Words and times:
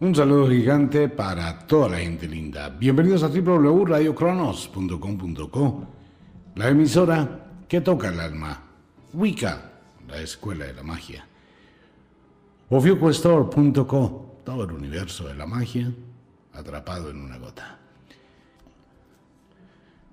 Un 0.00 0.14
saludo 0.14 0.48
gigante 0.48 1.08
para 1.08 1.58
toda 1.66 1.88
la 1.88 1.98
gente 1.98 2.28
linda. 2.28 2.68
Bienvenidos 2.68 3.24
a 3.24 3.28
www.radiocronos.com.co, 3.28 5.86
la 6.54 6.68
emisora 6.68 7.46
que 7.66 7.80
toca 7.80 8.10
el 8.10 8.20
alma. 8.20 8.62
Wicca, 9.12 9.72
la 10.06 10.20
escuela 10.20 10.66
de 10.66 10.74
la 10.74 10.84
magia. 10.84 11.26
Ofiuquestor.co, 12.70 14.36
todo 14.44 14.62
el 14.62 14.70
universo 14.70 15.26
de 15.26 15.34
la 15.34 15.46
magia 15.46 15.92
atrapado 16.52 17.10
en 17.10 17.20
una 17.20 17.38
gota. 17.38 17.80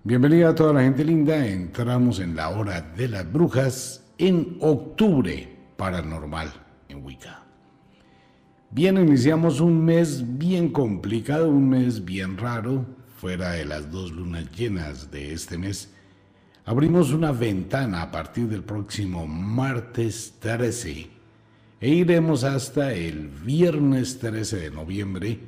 Bienvenida 0.04 0.50
a 0.50 0.56
toda 0.56 0.74
la 0.74 0.82
gente 0.82 1.06
linda. 1.06 1.46
Entramos 1.46 2.20
en 2.20 2.36
la 2.36 2.50
hora 2.50 2.82
de 2.82 3.08
las 3.08 3.32
brujas 3.32 4.04
en 4.18 4.58
octubre 4.62 5.48
paranormal 5.78 6.52
en 6.90 7.06
Wicca. 7.06 7.45
Bien, 8.76 8.98
iniciamos 8.98 9.62
un 9.62 9.86
mes 9.86 10.38
bien 10.38 10.68
complicado, 10.68 11.48
un 11.48 11.70
mes 11.70 12.04
bien 12.04 12.38
raro, 12.38 12.86
fuera 13.16 13.52
de 13.52 13.64
las 13.64 13.90
dos 13.90 14.12
lunas 14.12 14.52
llenas 14.52 15.10
de 15.12 15.32
este 15.32 15.58
mes. 15.58 15.94
Abrimos 16.66 17.14
una 17.14 17.32
ventana 17.32 18.02
a 18.02 18.12
partir 18.12 18.50
del 18.50 18.64
próximo 18.66 19.28
martes 19.28 20.34
13 20.40 21.08
e 21.80 21.90
iremos 21.90 22.44
hasta 22.44 22.92
el 22.92 23.30
viernes 23.30 24.20
13 24.20 24.58
de 24.58 24.72
noviembre. 24.72 25.40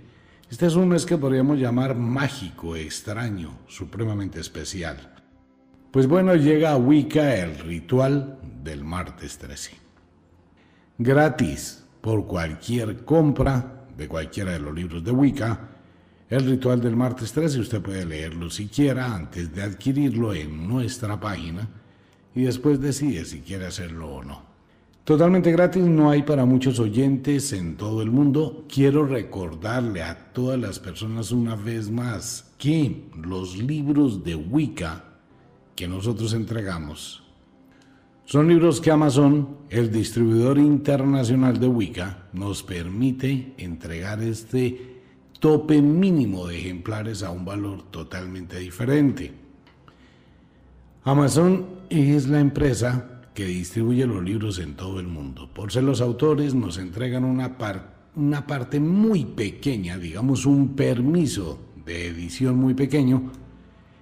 Este 0.49 0.65
es 0.65 0.75
un 0.75 0.87
mes 0.87 1.05
que 1.05 1.17
podríamos 1.17 1.59
llamar 1.59 1.95
mágico, 1.95 2.77
extraño, 2.77 3.59
supremamente 3.67 4.39
especial. 4.39 5.15
Pues 5.91 6.07
bueno, 6.07 6.33
llega 6.33 6.71
a 6.71 6.77
Wicca 6.77 7.35
el 7.35 7.59
ritual 7.59 8.39
del 8.63 8.85
martes 8.85 9.37
13. 9.37 9.71
Gratis, 10.97 11.86
por 12.07 12.25
cualquier 12.25 13.03
compra 13.03 13.83
de 13.97 14.07
cualquiera 14.07 14.53
de 14.53 14.59
los 14.59 14.73
libros 14.73 15.03
de 15.03 15.11
Wicca. 15.11 15.59
El 16.29 16.45
ritual 16.45 16.79
del 16.79 16.95
martes 16.95 17.33
13 17.33 17.59
usted 17.59 17.81
puede 17.81 18.05
leerlo 18.05 18.49
si 18.49 18.67
quiera 18.67 19.13
antes 19.13 19.53
de 19.53 19.61
adquirirlo 19.61 20.33
en 20.33 20.69
nuestra 20.69 21.19
página 21.19 21.67
y 22.33 22.43
después 22.43 22.79
decide 22.79 23.25
si 23.25 23.41
quiere 23.41 23.65
hacerlo 23.65 24.07
o 24.07 24.23
no. 24.23 24.41
Totalmente 25.03 25.51
gratis 25.51 25.83
no 25.83 26.09
hay 26.09 26.23
para 26.23 26.45
muchos 26.45 26.79
oyentes 26.79 27.51
en 27.51 27.75
todo 27.75 28.01
el 28.01 28.09
mundo. 28.09 28.65
Quiero 28.73 29.05
recordarle 29.05 30.01
a 30.01 30.31
todas 30.31 30.57
las 30.57 30.79
personas 30.79 31.33
una 31.33 31.57
vez 31.57 31.91
más 31.91 32.53
que 32.57 33.03
los 33.21 33.57
libros 33.57 34.23
de 34.23 34.35
Wicca 34.35 35.03
que 35.75 35.89
nosotros 35.89 36.31
entregamos 36.31 37.26
son 38.27 38.49
libros 38.49 38.81
que 38.81 38.91
Amazon, 38.91 39.47
el 39.69 39.89
distribuidor 39.89 40.57
internacional 40.57 41.61
de 41.61 41.67
Wicca, 41.69 42.27
nos 42.33 42.61
permite 42.61 43.53
entregar 43.57 44.21
este 44.21 44.97
tope 45.39 45.81
mínimo 45.81 46.47
de 46.47 46.59
ejemplares 46.59 47.23
a 47.23 47.31
un 47.31 47.45
valor 47.45 47.83
totalmente 47.83 48.59
diferente. 48.59 49.31
Amazon 51.05 51.67
es 51.89 52.27
la 52.27 52.41
empresa 52.41 53.21
que 53.33 53.45
distribuye 53.45 54.05
los 54.05 54.21
libros 54.21 54.59
en 54.59 54.75
todo 54.75 54.99
el 54.99 55.07
mundo. 55.07 55.49
Por 55.53 55.71
ser 55.71 55.83
los 55.83 56.01
autores 56.01 56.53
nos 56.53 56.77
entregan 56.79 57.23
una, 57.23 57.55
una 58.17 58.45
parte 58.45 58.81
muy 58.81 59.23
pequeña, 59.23 59.97
digamos 59.97 60.45
un 60.45 60.75
permiso 60.75 61.59
de 61.85 62.07
edición 62.07 62.57
muy 62.57 62.73
pequeño, 62.73 63.31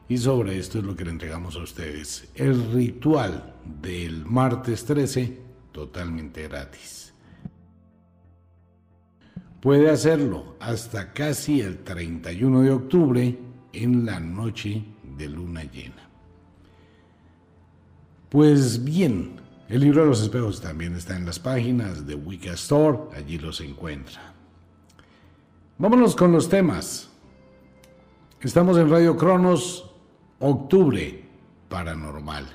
y 0.07 0.17
sobre 0.17 0.57
esto 0.57 0.79
es 0.79 0.83
lo 0.83 0.95
que 0.95 1.05
le 1.05 1.11
entregamos 1.11 1.55
a 1.55 1.59
ustedes. 1.59 2.29
El 2.35 2.71
ritual 2.71 3.55
del 3.81 4.25
martes 4.25 4.85
13 4.85 5.39
totalmente 5.71 6.47
gratis. 6.47 7.13
Puede 9.61 9.89
hacerlo 9.89 10.55
hasta 10.59 11.11
casi 11.11 11.59
el 11.59 11.79
31 11.79 12.61
de 12.61 12.71
octubre 12.71 13.39
en 13.73 14.05
la 14.05 14.19
noche 14.19 14.83
de 15.17 15.27
luna 15.27 15.63
llena. 15.63 16.07
Pues 18.29 18.83
bien, 18.83 19.41
el 19.67 19.81
libro 19.81 20.03
de 20.03 20.09
los 20.09 20.21
espejos 20.21 20.61
también 20.61 20.95
está 20.95 21.15
en 21.15 21.25
las 21.25 21.39
páginas 21.39 22.05
de 22.05 22.13
Wicca 22.13 22.53
Store, 22.53 22.99
allí 23.15 23.39
los 23.39 23.59
encuentra. 23.61 24.33
Vámonos 25.77 26.15
con 26.15 26.31
los 26.31 26.47
temas. 26.47 27.09
Estamos 28.41 28.77
en 28.77 28.89
Radio 28.89 29.17
Cronos, 29.17 29.84
octubre 30.39 31.23
paranormal. 31.69 32.45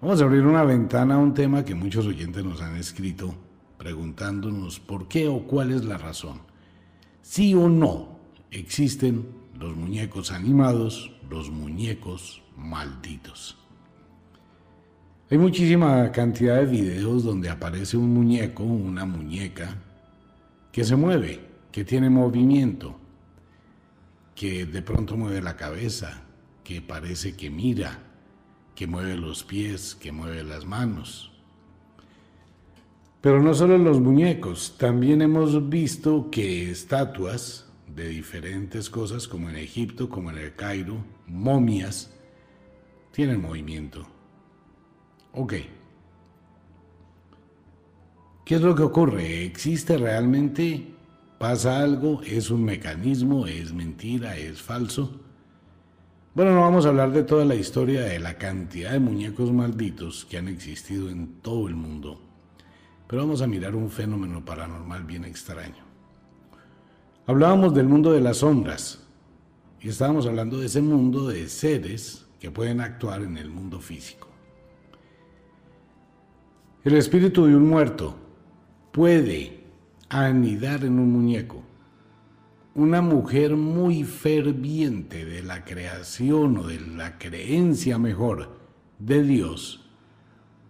Vamos 0.00 0.20
a 0.20 0.24
abrir 0.24 0.44
una 0.44 0.64
ventana 0.64 1.14
a 1.14 1.18
un 1.18 1.32
tema 1.32 1.64
que 1.64 1.74
muchos 1.74 2.06
oyentes 2.06 2.44
nos 2.44 2.60
han 2.60 2.76
escrito 2.76 3.34
preguntándonos 3.78 4.80
por 4.80 5.08
qué 5.08 5.28
o 5.28 5.46
cuál 5.46 5.72
es 5.72 5.84
la 5.84 5.96
razón. 5.96 6.40
Sí 7.22 7.54
o 7.54 7.68
no 7.68 8.18
existen 8.50 9.26
los 9.58 9.74
muñecos 9.76 10.30
animados, 10.30 11.10
los 11.30 11.50
muñecos 11.50 12.42
malditos. 12.56 13.56
Hay 15.30 15.38
muchísima 15.38 16.12
cantidad 16.12 16.56
de 16.56 16.66
videos 16.66 17.24
donde 17.24 17.48
aparece 17.48 17.96
un 17.96 18.12
muñeco, 18.12 18.62
una 18.62 19.06
muñeca, 19.06 19.74
que 20.70 20.84
se 20.84 20.96
mueve, 20.96 21.40
que 21.72 21.82
tiene 21.84 22.10
movimiento, 22.10 22.94
que 24.34 24.66
de 24.66 24.82
pronto 24.82 25.16
mueve 25.16 25.40
la 25.40 25.56
cabeza, 25.56 26.23
que 26.64 26.80
parece 26.80 27.36
que 27.36 27.50
mira, 27.50 27.98
que 28.74 28.86
mueve 28.86 29.16
los 29.16 29.44
pies, 29.44 29.94
que 29.94 30.10
mueve 30.10 30.42
las 30.42 30.64
manos. 30.64 31.30
Pero 33.20 33.42
no 33.42 33.54
solo 33.54 33.78
los 33.78 34.00
muñecos, 34.00 34.76
también 34.78 35.22
hemos 35.22 35.68
visto 35.68 36.30
que 36.30 36.70
estatuas 36.70 37.70
de 37.86 38.08
diferentes 38.08 38.90
cosas, 38.90 39.28
como 39.28 39.48
en 39.48 39.56
Egipto, 39.56 40.08
como 40.08 40.30
en 40.30 40.38
el 40.38 40.54
Cairo, 40.54 40.96
momias, 41.26 42.12
tienen 43.12 43.40
movimiento. 43.40 44.06
Ok. 45.32 45.54
¿Qué 48.44 48.56
es 48.56 48.60
lo 48.60 48.74
que 48.74 48.82
ocurre? 48.82 49.44
¿Existe 49.44 49.96
realmente? 49.96 50.94
¿Pasa 51.38 51.80
algo? 51.80 52.20
¿Es 52.22 52.50
un 52.50 52.64
mecanismo? 52.64 53.46
¿Es 53.46 53.72
mentira? 53.72 54.36
¿Es 54.36 54.60
falso? 54.60 55.23
Bueno, 56.34 56.52
no 56.52 56.62
vamos 56.62 56.84
a 56.84 56.88
hablar 56.88 57.12
de 57.12 57.22
toda 57.22 57.44
la 57.44 57.54
historia 57.54 58.00
de 58.00 58.18
la 58.18 58.36
cantidad 58.38 58.90
de 58.90 58.98
muñecos 58.98 59.52
malditos 59.52 60.24
que 60.24 60.36
han 60.36 60.48
existido 60.48 61.08
en 61.08 61.40
todo 61.40 61.68
el 61.68 61.76
mundo, 61.76 62.20
pero 63.06 63.22
vamos 63.22 63.40
a 63.40 63.46
mirar 63.46 63.76
un 63.76 63.88
fenómeno 63.88 64.44
paranormal 64.44 65.04
bien 65.04 65.24
extraño. 65.24 65.84
Hablábamos 67.28 67.72
del 67.72 67.86
mundo 67.86 68.10
de 68.10 68.20
las 68.20 68.38
sombras 68.38 69.06
y 69.80 69.90
estábamos 69.90 70.26
hablando 70.26 70.58
de 70.58 70.66
ese 70.66 70.82
mundo 70.82 71.28
de 71.28 71.46
seres 71.46 72.26
que 72.40 72.50
pueden 72.50 72.80
actuar 72.80 73.22
en 73.22 73.38
el 73.38 73.48
mundo 73.48 73.78
físico. 73.78 74.26
El 76.82 76.96
espíritu 76.96 77.46
de 77.46 77.54
un 77.54 77.68
muerto 77.68 78.16
puede 78.90 79.60
anidar 80.08 80.84
en 80.84 80.98
un 80.98 81.12
muñeco 81.12 81.62
una 82.74 83.00
mujer 83.00 83.56
muy 83.56 84.02
ferviente 84.02 85.24
de 85.24 85.42
la 85.42 85.64
creación 85.64 86.58
o 86.58 86.66
de 86.66 86.80
la 86.80 87.18
creencia 87.18 87.98
mejor 87.98 88.58
de 88.98 89.22
Dios 89.22 89.88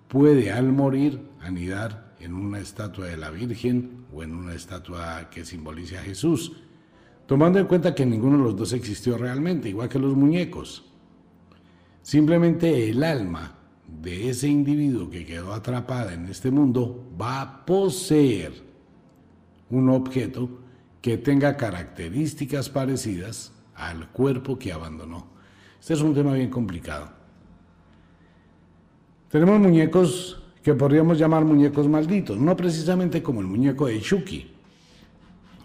puede 0.09 0.53
al 0.53 0.71
morir 0.73 1.23
anidar 1.41 2.15
en 2.21 2.35
una 2.35 2.59
estatua 2.59 3.07
de 3.07 3.17
la 3.17 3.31
Virgen 3.31 4.05
o 4.13 4.23
en 4.23 4.35
una 4.35 4.55
estatua 4.55 5.31
que 5.31 5.45
simbolice 5.45 5.99
a 5.99 6.03
Jesús, 6.03 6.53
tomando 7.27 7.59
en 7.59 7.67
cuenta 7.67 7.95
que 7.95 8.07
ninguno 8.07 8.37
de 8.39 8.45
los 8.45 8.57
dos 8.57 8.73
existió 8.75 9.17
realmente, 9.17 9.71
igual 9.71 9.89
que 9.89 9.99
los 9.99 10.15
muñecos. 10.15 10.93
Simplemente 12.03 12.91
el 12.91 13.03
alma 13.03 13.59
de 13.89 14.29
ese 14.29 14.49
individuo 14.49 15.09
que 15.09 15.25
quedó 15.25 15.55
atrapada 15.55 16.13
en 16.13 16.27
este 16.27 16.51
mundo 16.51 17.11
va 17.21 17.41
a 17.41 17.65
poseer 17.65 18.53
un 19.71 19.89
objeto 19.89 20.64
que 21.05 21.19
tenga 21.19 21.55
características 21.59 22.71
parecidas 22.71 23.53
al 23.75 24.09
cuerpo 24.09 24.59
que 24.59 24.73
abandonó. 24.73 25.27
Este 25.79 25.93
es 25.93 26.01
un 26.01 26.15
tema 26.15 26.33
bien 26.33 26.49
complicado. 26.49 27.11
Tenemos 29.29 29.61
muñecos 29.61 30.43
que 30.63 30.73
podríamos 30.73 31.19
llamar 31.19 31.45
muñecos 31.45 31.89
malditos, 31.89 32.39
no 32.39 32.57
precisamente 32.57 33.23
como 33.23 33.43
el 33.43 33.47
muñeco 33.47 33.87
de 33.87 34.01
Chucky, 34.01 34.51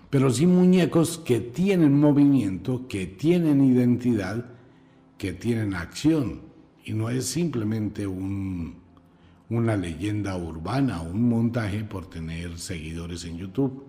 pero 0.10 0.30
sí 0.30 0.46
muñecos 0.46 1.18
que 1.18 1.40
tienen 1.40 1.98
movimiento, 1.98 2.86
que 2.90 3.08
tienen 3.08 3.64
identidad, 3.64 4.46
que 5.18 5.32
tienen 5.32 5.74
acción, 5.74 6.42
y 6.84 6.92
no 6.92 7.10
es 7.10 7.28
simplemente 7.28 8.06
un, 8.06 8.76
una 9.50 9.78
leyenda 9.78 10.36
urbana 10.36 11.02
un 11.02 11.30
montaje 11.30 11.86
por 11.86 12.10
tener 12.10 12.60
seguidores 12.60 13.24
en 13.24 13.38
YouTube. 13.38 13.89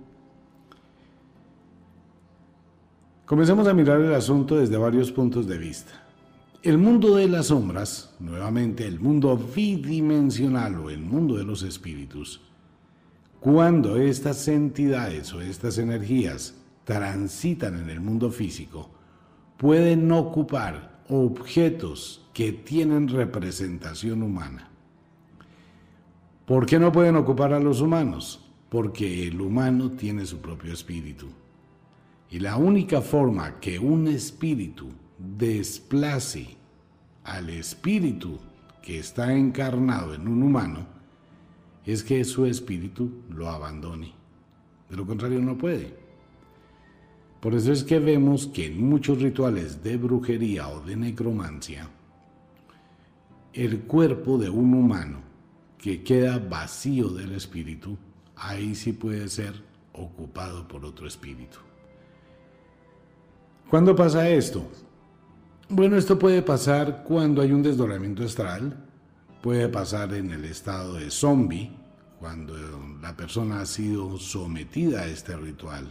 Comencemos 3.30 3.68
a 3.68 3.74
mirar 3.74 4.00
el 4.00 4.12
asunto 4.12 4.56
desde 4.56 4.76
varios 4.76 5.12
puntos 5.12 5.46
de 5.46 5.56
vista. 5.56 5.92
El 6.64 6.78
mundo 6.78 7.14
de 7.14 7.28
las 7.28 7.46
sombras, 7.46 8.12
nuevamente 8.18 8.84
el 8.84 8.98
mundo 8.98 9.36
bidimensional 9.36 10.74
o 10.74 10.90
el 10.90 10.98
mundo 10.98 11.36
de 11.36 11.44
los 11.44 11.62
espíritus, 11.62 12.40
Cuando 13.38 13.98
estas 13.98 14.48
entidades 14.48 15.32
o 15.32 15.40
estas 15.40 15.78
energías 15.78 16.56
transitan 16.82 17.78
en 17.80 17.88
el 17.88 18.00
mundo 18.00 18.32
físico, 18.32 18.90
pueden 19.58 20.10
ocupar 20.10 21.04
objetos 21.08 22.26
que 22.34 22.50
tienen 22.50 23.06
representación 23.06 24.24
humana. 24.24 24.70
¿Por 26.46 26.66
qué 26.66 26.80
no 26.80 26.90
pueden 26.90 27.14
ocupar 27.14 27.52
a 27.52 27.60
los 27.60 27.80
humanos? 27.80 28.44
Porque 28.68 29.28
el 29.28 29.40
humano 29.40 29.92
tiene 29.92 30.26
su 30.26 30.38
propio 30.38 30.72
espíritu. 30.72 31.28
Y 32.30 32.38
la 32.38 32.56
única 32.56 33.00
forma 33.00 33.58
que 33.58 33.78
un 33.78 34.06
espíritu 34.06 34.88
desplace 35.18 36.56
al 37.24 37.50
espíritu 37.50 38.38
que 38.82 38.98
está 39.00 39.34
encarnado 39.34 40.14
en 40.14 40.28
un 40.28 40.42
humano 40.42 40.86
es 41.84 42.04
que 42.04 42.24
su 42.24 42.46
espíritu 42.46 43.22
lo 43.30 43.48
abandone. 43.48 44.12
De 44.88 44.96
lo 44.96 45.06
contrario 45.06 45.40
no 45.40 45.58
puede. 45.58 45.98
Por 47.40 47.54
eso 47.54 47.72
es 47.72 47.82
que 47.82 47.98
vemos 47.98 48.46
que 48.46 48.66
en 48.66 48.88
muchos 48.88 49.20
rituales 49.20 49.82
de 49.82 49.96
brujería 49.96 50.68
o 50.68 50.80
de 50.82 50.94
necromancia, 50.94 51.88
el 53.52 53.80
cuerpo 53.80 54.38
de 54.38 54.50
un 54.50 54.74
humano 54.74 55.20
que 55.78 56.04
queda 56.04 56.38
vacío 56.38 57.08
del 57.08 57.32
espíritu, 57.32 57.96
ahí 58.36 58.74
sí 58.74 58.92
puede 58.92 59.28
ser 59.28 59.54
ocupado 59.92 60.68
por 60.68 60.84
otro 60.84 61.06
espíritu. 61.06 61.58
¿Cuándo 63.70 63.94
pasa 63.94 64.28
esto? 64.28 64.64
Bueno, 65.68 65.96
esto 65.96 66.18
puede 66.18 66.42
pasar 66.42 67.04
cuando 67.04 67.40
hay 67.40 67.52
un 67.52 67.62
desdoblamiento 67.62 68.24
astral, 68.24 68.76
puede 69.40 69.68
pasar 69.68 70.12
en 70.14 70.32
el 70.32 70.44
estado 70.44 70.94
de 70.94 71.08
zombie, 71.08 71.70
cuando 72.18 72.54
la 73.00 73.16
persona 73.16 73.60
ha 73.60 73.66
sido 73.66 74.18
sometida 74.18 75.02
a 75.02 75.06
este 75.06 75.36
ritual. 75.36 75.88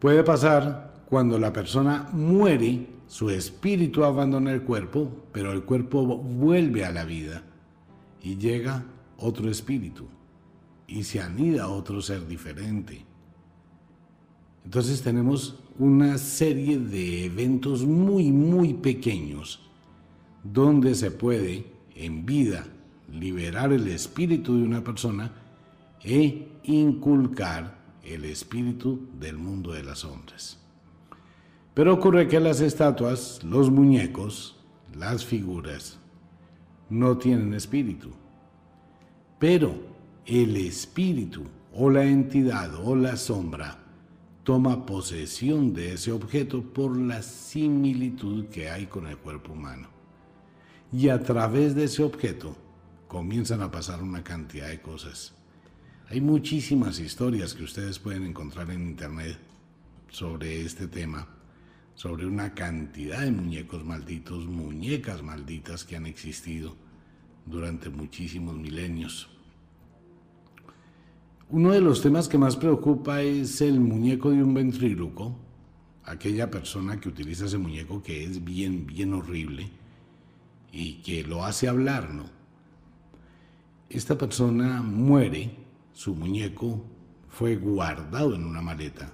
Puede 0.00 0.24
pasar 0.24 1.02
cuando 1.04 1.38
la 1.38 1.52
persona 1.52 2.08
muere, 2.12 2.86
su 3.08 3.28
espíritu 3.28 4.02
abandona 4.02 4.52
el 4.52 4.62
cuerpo, 4.62 5.26
pero 5.32 5.52
el 5.52 5.64
cuerpo 5.64 6.16
vuelve 6.16 6.86
a 6.86 6.92
la 6.92 7.04
vida 7.04 7.42
y 8.22 8.38
llega 8.38 8.86
otro 9.18 9.50
espíritu 9.50 10.06
y 10.86 11.04
se 11.04 11.20
anida 11.20 11.68
otro 11.68 12.00
ser 12.00 12.26
diferente. 12.26 13.04
Entonces 14.64 15.02
tenemos 15.02 15.61
una 15.78 16.18
serie 16.18 16.78
de 16.78 17.26
eventos 17.26 17.84
muy, 17.84 18.30
muy 18.30 18.74
pequeños 18.74 19.60
donde 20.44 20.94
se 20.94 21.10
puede 21.10 21.66
en 21.94 22.26
vida 22.26 22.66
liberar 23.10 23.72
el 23.72 23.88
espíritu 23.88 24.56
de 24.56 24.62
una 24.64 24.82
persona 24.82 25.32
e 26.02 26.48
inculcar 26.64 27.78
el 28.04 28.24
espíritu 28.24 29.08
del 29.18 29.38
mundo 29.38 29.72
de 29.72 29.84
las 29.84 30.00
sombras. 30.00 30.58
Pero 31.74 31.94
ocurre 31.94 32.28
que 32.28 32.40
las 32.40 32.60
estatuas, 32.60 33.42
los 33.44 33.70
muñecos, 33.70 34.56
las 34.94 35.24
figuras, 35.24 35.98
no 36.90 37.16
tienen 37.16 37.54
espíritu. 37.54 38.10
Pero 39.38 39.74
el 40.26 40.56
espíritu 40.56 41.44
o 41.74 41.88
la 41.90 42.04
entidad 42.04 42.74
o 42.84 42.94
la 42.94 43.16
sombra 43.16 43.81
toma 44.44 44.86
posesión 44.86 45.72
de 45.72 45.92
ese 45.92 46.10
objeto 46.10 46.62
por 46.62 46.96
la 46.96 47.22
similitud 47.22 48.46
que 48.46 48.70
hay 48.70 48.86
con 48.86 49.06
el 49.06 49.16
cuerpo 49.16 49.52
humano. 49.52 49.88
Y 50.92 51.08
a 51.08 51.22
través 51.22 51.74
de 51.74 51.84
ese 51.84 52.02
objeto 52.02 52.56
comienzan 53.08 53.62
a 53.62 53.70
pasar 53.70 54.02
una 54.02 54.24
cantidad 54.24 54.68
de 54.68 54.80
cosas. 54.80 55.34
Hay 56.08 56.20
muchísimas 56.20 56.98
historias 56.98 57.54
que 57.54 57.64
ustedes 57.64 57.98
pueden 57.98 58.24
encontrar 58.24 58.70
en 58.70 58.82
internet 58.82 59.38
sobre 60.10 60.60
este 60.62 60.88
tema, 60.88 61.28
sobre 61.94 62.26
una 62.26 62.52
cantidad 62.54 63.20
de 63.20 63.30
muñecos 63.30 63.84
malditos, 63.84 64.44
muñecas 64.46 65.22
malditas 65.22 65.84
que 65.84 65.96
han 65.96 66.06
existido 66.06 66.76
durante 67.46 67.88
muchísimos 67.88 68.56
milenios. 68.56 69.30
Uno 71.52 71.72
de 71.72 71.82
los 71.82 72.00
temas 72.00 72.28
que 72.28 72.38
más 72.38 72.56
preocupa 72.56 73.20
es 73.20 73.60
el 73.60 73.78
muñeco 73.78 74.30
de 74.30 74.42
un 74.42 74.54
ventríloco, 74.54 75.36
aquella 76.02 76.50
persona 76.50 76.98
que 76.98 77.10
utiliza 77.10 77.44
ese 77.44 77.58
muñeco 77.58 78.02
que 78.02 78.24
es 78.24 78.42
bien, 78.42 78.86
bien 78.86 79.12
horrible 79.12 79.68
y 80.72 81.02
que 81.02 81.24
lo 81.24 81.44
hace 81.44 81.68
hablar, 81.68 82.14
¿no? 82.14 82.24
Esta 83.90 84.16
persona 84.16 84.80
muere, 84.80 85.54
su 85.92 86.14
muñeco 86.14 86.86
fue 87.28 87.56
guardado 87.56 88.34
en 88.34 88.46
una 88.46 88.62
maleta 88.62 89.12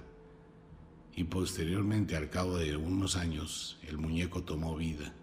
y 1.17 1.25
posteriormente, 1.25 2.15
al 2.15 2.29
cabo 2.29 2.57
de 2.57 2.77
unos 2.77 3.17
años, 3.17 3.77
el 3.85 3.97
muñeco 3.97 4.43
tomó 4.43 4.77
vida. 4.77 5.13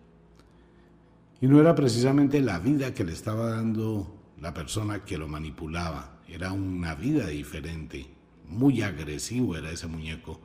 Y 1.41 1.47
no 1.47 1.63
era 1.63 1.75
precisamente 1.75 2.43
la 2.43 2.59
vida 2.59 2.93
que 2.93 3.05
le 3.05 3.15
estaba 3.15 3.49
dando 3.49 4.15
la 4.39 4.53
persona 4.53 5.03
que 5.07 5.17
lo 5.17 5.29
manipulaba, 5.29 6.16
era 6.29 6.53
una 6.53 6.95
vida 6.95 7.27
diferente, 7.29 8.07
muy 8.49 8.83
agresivo 8.83 9.57
era 9.57 9.71
ese 9.71 9.87
muñeco, 9.87 10.41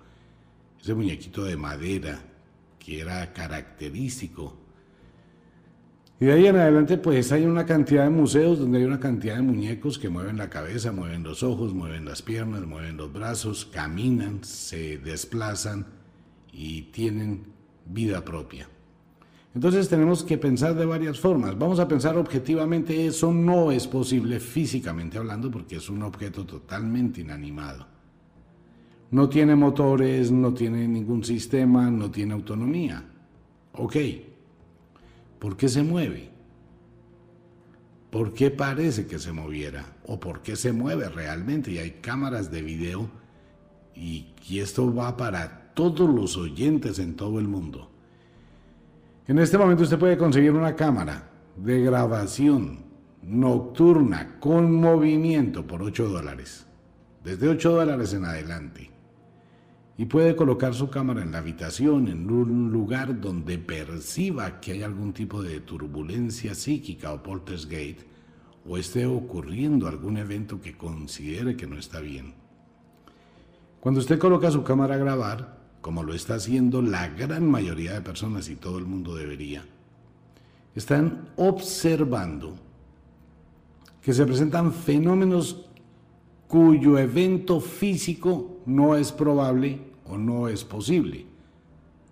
ese 0.80 0.94
muñequito 0.94 1.44
de 1.44 1.58
madera 1.58 2.22
que 2.80 3.00
era 3.00 3.32
característico. 3.34 4.58
Y 6.20 6.26
de 6.26 6.34
ahí 6.34 6.46
en 6.46 6.56
adelante, 6.56 6.98
pues 6.98 7.32
hay 7.32 7.46
una 7.46 7.66
cantidad 7.66 8.04
de 8.04 8.12
museos 8.12 8.60
donde 8.60 8.78
hay 8.78 8.84
una 8.84 9.00
cantidad 9.00 9.36
de 9.36 9.42
muñecos 9.42 9.98
que 9.98 10.10
mueven 10.10 10.38
la 10.38 10.50
cabeza, 10.50 10.92
mueven 10.92 11.24
los 11.24 11.42
ojos, 11.42 11.74
mueven 11.74 12.06
las 12.06 12.22
piernas, 12.22 12.62
mueven 12.62 12.98
los 12.98 13.12
brazos, 13.12 13.66
caminan, 13.66 14.44
se 14.44 15.00
desplazan 15.00 15.88
y 16.52 16.84
tienen 16.84 17.48
vida 17.86 18.24
propia. 18.24 18.68
Entonces 19.54 19.90
tenemos 19.90 20.24
que 20.24 20.38
pensar 20.38 20.76
de 20.76 20.86
varias 20.86 21.20
formas. 21.20 21.58
Vamos 21.58 21.80
a 21.80 21.88
pensar 21.88 22.18
objetivamente, 22.18 23.06
eso 23.06 23.34
no 23.34 23.72
es 23.72 23.88
posible 23.88 24.40
físicamente 24.40 25.18
hablando 25.18 25.52
porque 25.52 25.76
es 25.76 25.90
un 25.90 26.04
objeto 26.04 26.46
totalmente 26.46 27.22
inanimado. 27.22 27.86
No 29.12 29.28
tiene 29.28 29.56
motores, 29.56 30.32
no 30.32 30.54
tiene 30.54 30.88
ningún 30.88 31.24
sistema, 31.24 31.92
no 31.92 32.10
tiene 32.10 32.34
autonomía. 32.34 33.04
Ok, 33.74 33.96
¿Por 35.42 35.58
qué 35.58 35.70
se 35.70 35.82
mueve? 35.82 36.30
¿Por 38.12 38.32
qué 38.36 38.52
parece 38.52 39.08
que 39.08 39.18
se 39.18 39.32
moviera? 39.32 39.98
¿O 40.06 40.20
por 40.20 40.44
qué 40.44 40.56
se 40.56 40.72
mueve 40.72 41.10
realmente? 41.10 41.72
Y 41.72 41.80
hay 41.80 41.94
cámaras 42.00 42.52
de 42.52 42.62
video 42.62 43.10
y, 43.96 44.28
esto 44.52 44.94
va 44.94 45.18
para 45.18 45.74
todos 45.74 46.08
los 46.08 46.38
oyentes 46.38 47.00
en 47.00 47.16
todo 47.16 47.40
el 47.40 47.48
mundo. 47.48 47.91
En 49.28 49.40
este 49.40 49.58
momento 49.58 49.84
usted 49.84 50.00
puede 50.00 50.18
conseguir 50.18 50.52
una 50.52 50.76
cámara 50.76 51.30
de 51.56 51.82
grabación 51.82 52.80
nocturna 53.22 54.40
con 54.40 54.74
movimiento 54.74 55.66
por 55.66 55.84
8 55.84 56.10
dólares. 56.10 56.66
Desde 57.24 57.48
8 57.48 57.72
dólares 57.72 58.14
en 58.14 58.26
adelante 58.26 58.92
y 60.02 60.06
puede 60.06 60.36
colocar 60.36 60.74
su 60.74 60.90
cámara 60.90 61.22
en 61.22 61.32
la 61.32 61.38
habitación, 61.38 62.08
en 62.08 62.28
un 62.32 62.72
lugar 62.72 63.22
donde 63.22 63.60
perciba 63.60 64.60
que 64.60 64.72
hay 64.72 64.82
algún 64.82 65.14
tipo 65.14 65.44
de 65.44 65.60
turbulencia 65.60 66.56
psíquica 66.56 67.14
o 67.14 67.22
poltergeist 67.22 68.02
o 68.68 68.78
esté 68.78 69.06
ocurriendo 69.06 69.88
algún 69.88 70.18
evento 70.18 70.60
que 70.60 70.76
considere 70.76 71.56
que 71.56 71.68
no 71.68 71.78
está 71.78 72.00
bien. 72.00 72.34
Cuando 73.80 74.00
usted 74.00 74.18
coloca 74.18 74.50
su 74.50 74.64
cámara 74.64 74.96
a 74.96 74.98
grabar, 74.98 75.61
como 75.82 76.04
lo 76.04 76.14
está 76.14 76.36
haciendo 76.36 76.82
la 76.82 77.10
gran 77.10 77.50
mayoría 77.50 77.94
de 77.94 78.02
personas 78.02 78.50
y 78.50 78.56
todo 78.56 78.78
el 78.78 78.86
mundo 78.86 79.16
debería, 79.16 79.66
están 80.76 81.30
observando 81.36 82.56
que 84.02 84.14
se 84.14 84.26
presentan 84.26 84.74
fenómenos 84.74 85.66
cuyo 86.48 86.98
evento 86.98 87.60
físico 87.60 88.62
no 88.66 88.96
es 88.96 89.12
probable 89.12 89.80
o 90.06 90.18
no 90.18 90.48
es 90.48 90.64
posible, 90.64 91.26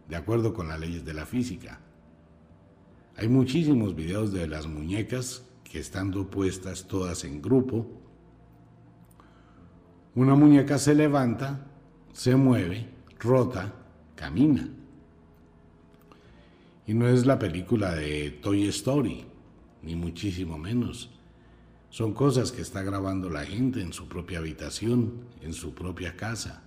de 0.07 0.15
acuerdo 0.15 0.53
con 0.53 0.67
las 0.67 0.79
leyes 0.79 1.05
de 1.05 1.13
la 1.13 1.25
física. 1.25 1.79
Hay 3.17 3.27
muchísimos 3.27 3.95
videos 3.95 4.31
de 4.31 4.47
las 4.47 4.67
muñecas 4.67 5.43
que 5.63 5.79
estando 5.79 6.29
puestas 6.29 6.87
todas 6.87 7.23
en 7.23 7.41
grupo, 7.41 7.85
una 10.15 10.35
muñeca 10.35 10.77
se 10.77 10.95
levanta, 10.95 11.67
se 12.13 12.35
mueve, 12.35 12.87
rota, 13.19 13.73
camina. 14.15 14.69
Y 16.87 16.93
no 16.93 17.07
es 17.07 17.25
la 17.25 17.37
película 17.37 17.93
de 17.93 18.31
Toy 18.31 18.67
Story, 18.67 19.25
ni 19.83 19.95
muchísimo 19.95 20.57
menos. 20.57 21.09
Son 21.89 22.13
cosas 22.13 22.51
que 22.51 22.61
está 22.61 22.83
grabando 22.83 23.29
la 23.29 23.45
gente 23.45 23.81
en 23.81 23.93
su 23.93 24.07
propia 24.07 24.39
habitación, 24.39 25.25
en 25.41 25.53
su 25.53 25.73
propia 25.73 26.15
casa. 26.15 26.63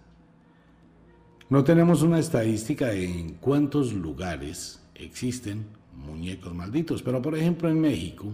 No 1.49 1.65
tenemos 1.65 2.03
una 2.03 2.19
estadística 2.19 2.89
de 2.89 3.05
en 3.05 3.35
cuántos 3.35 3.93
lugares 3.93 4.81
existen 4.95 5.67
muñecos 5.95 6.55
malditos, 6.55 7.03
pero 7.03 7.21
por 7.21 7.37
ejemplo 7.37 7.69
en 7.69 7.81
México 7.81 8.33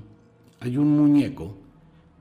hay 0.61 0.77
un 0.77 0.97
muñeco 0.97 1.57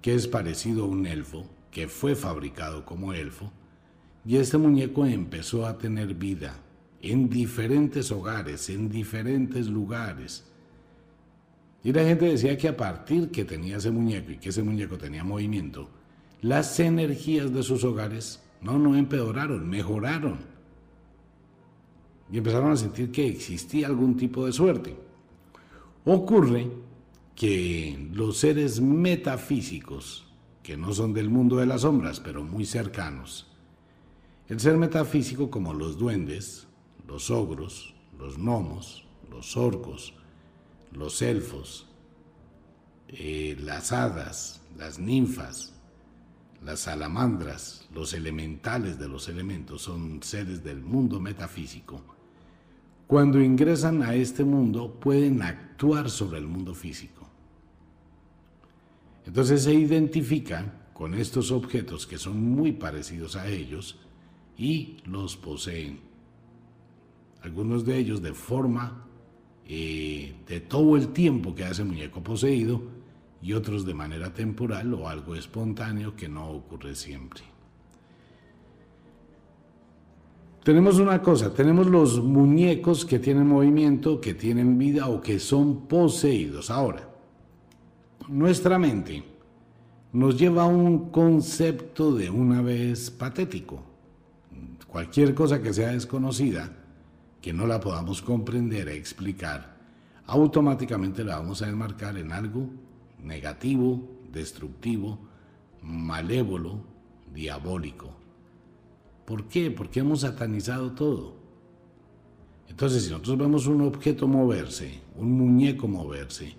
que 0.01 0.15
es 0.15 0.27
parecido 0.27 0.85
a 0.85 0.87
un 0.87 1.05
elfo, 1.05 1.45
que 1.71 1.87
fue 1.87 2.15
fabricado 2.15 2.85
como 2.85 3.13
elfo, 3.13 3.51
y 4.27 4.36
este 4.36 4.57
muñeco 4.57 5.05
empezó 5.05 5.65
a 5.65 5.77
tener 5.77 6.13
vida 6.13 6.60
en 7.01 7.29
diferentes 7.29 8.12
hogares, 8.12 8.69
en 8.69 8.89
diferentes 8.89 9.67
lugares. 9.67 10.43
Y 11.81 11.93
la 11.93 12.03
gente 12.03 12.25
decía 12.25 12.57
que 12.57 12.67
a 12.67 12.75
partir 12.75 13.31
que 13.31 13.46
tenía 13.46 13.77
ese 13.77 13.89
muñeco 13.89 14.31
y 14.31 14.38
que 14.38 14.50
ese 14.50 14.63
muñeco 14.63 14.98
tenía 14.98 15.24
movimiento, 15.24 15.89
las 16.41 16.77
energías 16.81 17.53
de 17.53 17.63
sus 17.63 17.86
hogares 17.86 18.43
no, 18.62 18.77
no 18.77 18.98
empeoraron, 18.98 19.69
mejoraron. 19.69 20.39
Y 22.29 22.39
empezaron 22.39 22.74
a 22.74 22.75
sentir 22.75 23.13
que 23.13 23.27
existía 23.27 23.88
algún 23.88 24.17
tipo 24.17 24.46
de 24.46 24.51
suerte. 24.51 24.93
Ocurre 26.03 26.67
que 27.34 28.10
los 28.12 28.39
seres 28.39 28.81
metafísicos, 28.81 30.27
que 30.63 30.75
no 30.75 30.91
son 30.91 31.13
del 31.13 31.29
mundo 31.29 31.55
de 31.55 31.65
las 31.65 31.81
sombras, 31.81 32.19
pero 32.19 32.43
muy 32.43 32.65
cercanos, 32.65 33.48
el 34.49 34.59
ser 34.59 34.77
metafísico 34.77 35.49
como 35.49 35.73
los 35.73 35.97
duendes, 35.97 36.67
los 37.07 37.29
ogros, 37.29 37.93
los 38.17 38.37
gnomos, 38.37 39.05
los 39.29 39.57
orcos, 39.57 40.13
los 40.93 41.21
elfos, 41.21 41.87
eh, 43.09 43.57
las 43.59 43.91
hadas, 43.91 44.61
las 44.77 44.99
ninfas, 44.99 45.73
las 46.63 46.81
salamandras, 46.81 47.87
los 47.93 48.13
elementales 48.13 48.97
de 48.97 49.07
los 49.07 49.27
elementos, 49.27 49.81
son 49.81 50.23
seres 50.23 50.63
del 50.63 50.81
mundo 50.81 51.19
metafísico. 51.19 52.01
Cuando 53.05 53.41
ingresan 53.41 54.01
a 54.01 54.15
este 54.15 54.43
mundo 54.43 54.99
pueden 54.99 55.41
actuar 55.41 56.09
sobre 56.09 56.39
el 56.39 56.47
mundo 56.47 56.73
físico. 56.73 57.27
Entonces 59.25 59.63
se 59.63 59.73
identifican 59.73 60.87
con 60.93 61.13
estos 61.13 61.51
objetos 61.51 62.07
que 62.07 62.17
son 62.17 62.41
muy 62.41 62.71
parecidos 62.71 63.35
a 63.35 63.47
ellos 63.47 63.99
y 64.57 64.97
los 65.05 65.37
poseen. 65.37 65.99
Algunos 67.41 67.85
de 67.85 67.97
ellos 67.97 68.21
de 68.21 68.33
forma 68.33 69.05
eh, 69.67 70.33
de 70.47 70.59
todo 70.61 70.97
el 70.97 71.09
tiempo 71.09 71.53
que 71.53 71.65
hace 71.65 71.83
muñeco 71.83 72.23
poseído 72.23 72.81
y 73.41 73.53
otros 73.53 73.85
de 73.85 73.93
manera 73.93 74.33
temporal 74.33 74.93
o 74.93 75.07
algo 75.07 75.35
espontáneo 75.35 76.15
que 76.15 76.27
no 76.27 76.49
ocurre 76.49 76.95
siempre. 76.95 77.43
Tenemos 80.63 80.99
una 80.99 81.21
cosa, 81.21 81.53
tenemos 81.53 81.87
los 81.87 82.21
muñecos 82.21 83.05
que 83.05 83.19
tienen 83.19 83.47
movimiento, 83.47 84.19
que 84.19 84.33
tienen 84.33 84.77
vida 84.77 85.07
o 85.07 85.21
que 85.21 85.39
son 85.39 85.87
poseídos. 85.87 86.69
Ahora, 86.69 87.07
nuestra 88.27 88.77
mente 88.77 89.23
nos 90.11 90.37
lleva 90.37 90.63
a 90.63 90.67
un 90.67 91.09
concepto 91.09 92.13
de 92.13 92.29
una 92.29 92.61
vez 92.61 93.11
patético. 93.11 93.81
Cualquier 94.97 95.35
cosa 95.35 95.61
que 95.61 95.73
sea 95.73 95.89
desconocida, 95.89 96.75
que 97.39 97.53
no 97.53 97.67
la 97.67 97.79
podamos 97.79 98.23
comprender 98.23 98.89
e 98.89 98.95
explicar, 98.95 99.77
automáticamente 100.25 101.23
la 101.23 101.37
vamos 101.37 101.61
a 101.61 101.69
enmarcar 101.69 102.17
en 102.17 102.31
algo 102.31 102.67
negativo, 103.21 104.01
destructivo, 104.31 105.19
malévolo, 105.83 106.79
diabólico. 107.31 108.09
¿Por 109.23 109.47
qué? 109.47 109.69
Porque 109.69 109.99
hemos 109.99 110.21
satanizado 110.21 110.93
todo. 110.93 111.35
Entonces, 112.67 113.03
si 113.03 113.11
nosotros 113.11 113.37
vemos 113.37 113.67
un 113.67 113.81
objeto 113.81 114.27
moverse, 114.27 114.99
un 115.15 115.31
muñeco 115.31 115.87
moverse, 115.87 116.55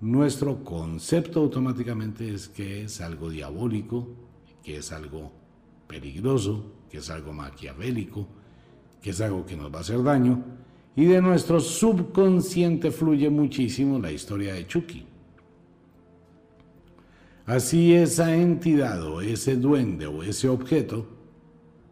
nuestro 0.00 0.64
concepto 0.64 1.40
automáticamente 1.40 2.32
es 2.32 2.48
que 2.48 2.84
es 2.84 3.02
algo 3.02 3.28
diabólico, 3.28 4.08
que 4.62 4.78
es 4.78 4.90
algo 4.90 5.32
peligroso, 5.86 6.77
que 6.90 6.98
es 6.98 7.10
algo 7.10 7.32
maquiavélico, 7.32 8.26
que 9.00 9.10
es 9.10 9.20
algo 9.20 9.44
que 9.46 9.56
nos 9.56 9.72
va 9.72 9.78
a 9.78 9.80
hacer 9.80 10.02
daño, 10.02 10.42
y 10.96 11.04
de 11.04 11.22
nuestro 11.22 11.60
subconsciente 11.60 12.90
fluye 12.90 13.30
muchísimo 13.30 13.98
la 13.98 14.10
historia 14.10 14.54
de 14.54 14.66
Chucky. 14.66 15.06
Así 17.46 17.94
esa 17.94 18.34
entidad 18.34 19.02
o 19.04 19.20
ese 19.20 19.56
duende 19.56 20.06
o 20.06 20.22
ese 20.22 20.48
objeto 20.48 21.06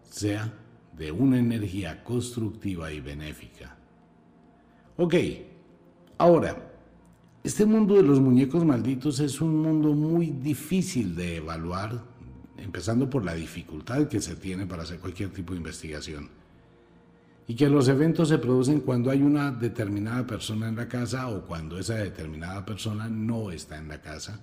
sea 0.02 0.52
de 0.96 1.12
una 1.12 1.38
energía 1.38 2.02
constructiva 2.04 2.92
y 2.92 3.00
benéfica. 3.00 3.76
Ok, 4.96 5.14
ahora, 6.18 6.72
este 7.44 7.64
mundo 7.64 7.94
de 7.94 8.02
los 8.02 8.18
muñecos 8.18 8.64
malditos 8.64 9.20
es 9.20 9.40
un 9.40 9.62
mundo 9.62 9.92
muy 9.92 10.26
difícil 10.30 11.14
de 11.14 11.36
evaluar, 11.36 12.02
empezando 12.58 13.08
por 13.08 13.24
la 13.24 13.34
dificultad 13.34 14.08
que 14.08 14.20
se 14.20 14.36
tiene 14.36 14.66
para 14.66 14.82
hacer 14.82 14.98
cualquier 14.98 15.30
tipo 15.30 15.52
de 15.52 15.58
investigación. 15.58 16.28
Y 17.48 17.54
que 17.54 17.68
los 17.68 17.88
eventos 17.88 18.28
se 18.28 18.38
producen 18.38 18.80
cuando 18.80 19.10
hay 19.10 19.22
una 19.22 19.52
determinada 19.52 20.26
persona 20.26 20.68
en 20.68 20.76
la 20.76 20.88
casa 20.88 21.28
o 21.28 21.42
cuando 21.42 21.78
esa 21.78 21.94
determinada 21.94 22.64
persona 22.64 23.08
no 23.08 23.50
está 23.50 23.78
en 23.78 23.88
la 23.88 24.00
casa. 24.00 24.40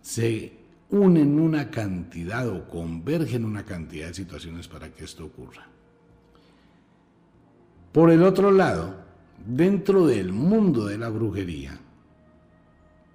Se 0.00 0.52
unen 0.90 1.38
una 1.38 1.70
cantidad 1.70 2.48
o 2.48 2.68
convergen 2.68 3.44
una 3.44 3.64
cantidad 3.64 4.08
de 4.08 4.14
situaciones 4.14 4.66
para 4.68 4.90
que 4.90 5.04
esto 5.04 5.24
ocurra. 5.24 5.66
Por 7.92 8.10
el 8.10 8.22
otro 8.22 8.50
lado, 8.50 8.96
dentro 9.46 10.06
del 10.06 10.32
mundo 10.32 10.86
de 10.86 10.98
la 10.98 11.08
brujería, 11.08 11.78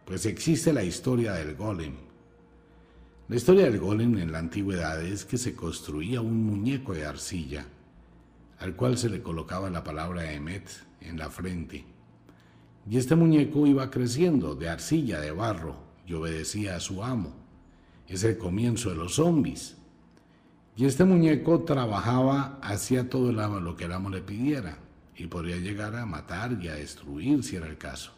pues 0.06 0.26
existe 0.26 0.72
la 0.72 0.84
historia 0.84 1.34
del 1.34 1.56
golem. 1.56 2.07
La 3.30 3.36
historia 3.36 3.66
del 3.66 3.78
golem 3.78 4.18
en 4.20 4.32
la 4.32 4.40
antigüedad 4.40 5.04
es 5.04 5.26
que 5.26 5.38
se 5.38 5.54
construía 5.54 6.22
un 6.22 6.46
muñeco 6.46 6.94
de 6.94 7.06
arcilla, 7.06 7.66
al 8.58 8.78
cual 8.78 8.98
se 8.98 9.10
le 9.10 9.22
colocaba 9.22 9.70
la 9.70 9.84
palabra 9.84 10.32
Emet 10.32 10.70
en 11.02 11.18
la 11.18 11.30
frente. 11.30 11.84
Y 12.90 12.96
este 12.96 13.16
muñeco 13.16 13.68
iba 13.68 13.92
creciendo 13.92 14.56
de 14.56 14.70
arcilla, 14.70 15.20
de 15.20 15.32
barro, 15.32 15.76
y 16.06 16.14
obedecía 16.14 16.78
a 16.78 16.80
su 16.80 17.04
amo. 17.04 17.36
Es 18.08 18.24
el 18.24 18.38
comienzo 18.38 18.92
de 18.92 18.96
los 18.96 19.16
zombies. 19.16 19.76
Y 20.78 20.86
este 20.86 21.04
muñeco 21.04 21.64
trabajaba, 21.64 22.60
hacía 22.62 23.10
todo 23.10 23.34
lo 23.34 23.76
que 23.76 23.84
el 23.84 23.92
amo 23.92 24.10
le 24.10 24.22
pidiera, 24.22 24.78
y 25.18 25.28
podría 25.28 25.58
llegar 25.58 25.98
a 25.98 26.06
matar 26.06 26.58
y 26.62 26.70
a 26.70 26.76
destruir 26.76 27.44
si 27.44 27.58
era 27.58 27.68
el 27.68 27.78
caso. 27.78 28.17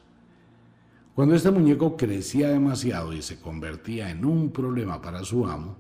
Cuando 1.15 1.35
este 1.35 1.51
muñeco 1.51 1.97
crecía 1.97 2.49
demasiado 2.49 3.13
y 3.13 3.21
se 3.21 3.39
convertía 3.39 4.09
en 4.09 4.23
un 4.23 4.51
problema 4.51 5.01
para 5.01 5.23
su 5.25 5.45
amo, 5.47 5.75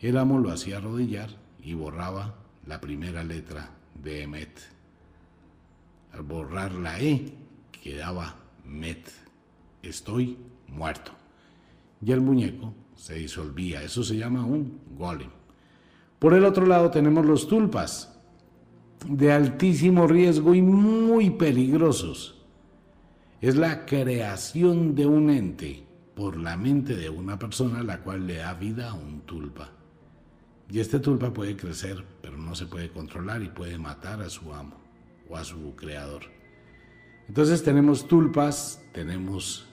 el 0.00 0.18
amo 0.18 0.38
lo 0.38 0.50
hacía 0.50 0.78
arrodillar 0.78 1.30
y 1.62 1.74
borraba 1.74 2.34
la 2.66 2.80
primera 2.80 3.24
letra 3.24 3.70
de 3.94 4.22
Emet. 4.22 4.60
Al 6.12 6.22
borrar 6.22 6.72
la 6.72 7.00
E, 7.00 7.32
quedaba 7.72 8.36
Met. 8.64 9.08
Estoy 9.82 10.36
muerto. 10.68 11.12
Y 12.02 12.12
el 12.12 12.20
muñeco 12.20 12.74
se 12.94 13.14
disolvía. 13.14 13.82
Eso 13.82 14.02
se 14.02 14.16
llama 14.16 14.44
un 14.44 14.80
golem. 14.98 15.30
Por 16.18 16.34
el 16.34 16.44
otro 16.44 16.66
lado 16.66 16.90
tenemos 16.90 17.24
los 17.24 17.48
tulpas, 17.48 18.18
de 19.06 19.32
altísimo 19.32 20.06
riesgo 20.06 20.54
y 20.54 20.62
muy 20.62 21.30
peligrosos 21.30 22.35
es 23.40 23.56
la 23.56 23.84
creación 23.84 24.94
de 24.94 25.06
un 25.06 25.30
ente 25.30 25.84
por 26.14 26.38
la 26.38 26.56
mente 26.56 26.96
de 26.96 27.10
una 27.10 27.38
persona 27.38 27.82
la 27.82 28.00
cual 28.00 28.26
le 28.26 28.36
da 28.36 28.54
vida 28.54 28.90
a 28.90 28.94
un 28.94 29.20
tulpa. 29.20 29.70
Y 30.70 30.80
este 30.80 30.98
tulpa 30.98 31.32
puede 31.32 31.56
crecer, 31.56 32.04
pero 32.22 32.38
no 32.38 32.54
se 32.54 32.66
puede 32.66 32.90
controlar 32.90 33.42
y 33.42 33.48
puede 33.48 33.78
matar 33.78 34.22
a 34.22 34.30
su 34.30 34.52
amo 34.52 34.80
o 35.28 35.36
a 35.36 35.44
su 35.44 35.76
creador. 35.76 36.22
Entonces 37.28 37.62
tenemos 37.62 38.08
tulpas, 38.08 38.82
tenemos 38.92 39.68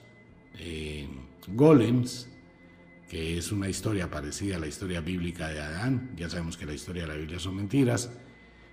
eh, 0.59 1.07
golems, 1.47 2.29
que 3.07 3.37
es 3.37 3.51
una 3.51 3.69
historia 3.69 4.09
parecida 4.09 4.57
a 4.57 4.59
la 4.59 4.67
historia 4.67 4.99
bíblica 4.99 5.47
de 5.47 5.61
Adán. 5.61 6.11
Ya 6.17 6.29
sabemos 6.29 6.57
que 6.57 6.65
la 6.65 6.73
historia 6.73 7.03
de 7.03 7.09
la 7.09 7.15
Biblia 7.15 7.39
son 7.39 7.55
mentiras, 7.55 8.11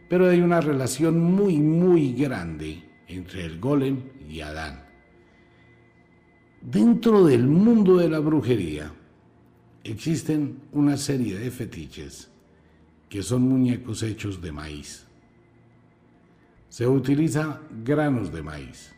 pero 0.08 0.28
hay 0.28 0.40
una 0.40 0.60
relación 0.60 1.20
muy, 1.20 1.58
muy 1.58 2.14
grande 2.14 2.89
entre 3.10 3.44
el 3.44 3.60
golem 3.60 4.02
y 4.28 4.40
Adán. 4.40 4.84
Dentro 6.60 7.24
del 7.24 7.46
mundo 7.46 7.96
de 7.96 8.08
la 8.08 8.18
brujería 8.18 8.92
existen 9.82 10.60
una 10.72 10.96
serie 10.96 11.38
de 11.38 11.50
fetiches 11.50 12.30
que 13.08 13.22
son 13.22 13.42
muñecos 13.42 14.02
hechos 14.02 14.40
de 14.40 14.52
maíz. 14.52 15.06
Se 16.68 16.86
utiliza 16.86 17.60
granos 17.84 18.32
de 18.32 18.42
maíz, 18.42 18.92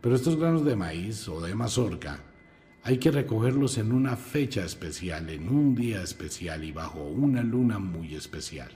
pero 0.00 0.14
estos 0.14 0.36
granos 0.36 0.64
de 0.64 0.76
maíz 0.76 1.28
o 1.28 1.40
de 1.40 1.54
mazorca 1.54 2.24
hay 2.82 2.98
que 2.98 3.10
recogerlos 3.10 3.76
en 3.76 3.92
una 3.92 4.16
fecha 4.16 4.64
especial, 4.64 5.28
en 5.28 5.48
un 5.48 5.74
día 5.74 6.02
especial 6.02 6.64
y 6.64 6.72
bajo 6.72 7.02
una 7.02 7.42
luna 7.42 7.78
muy 7.78 8.14
especial. 8.14 8.70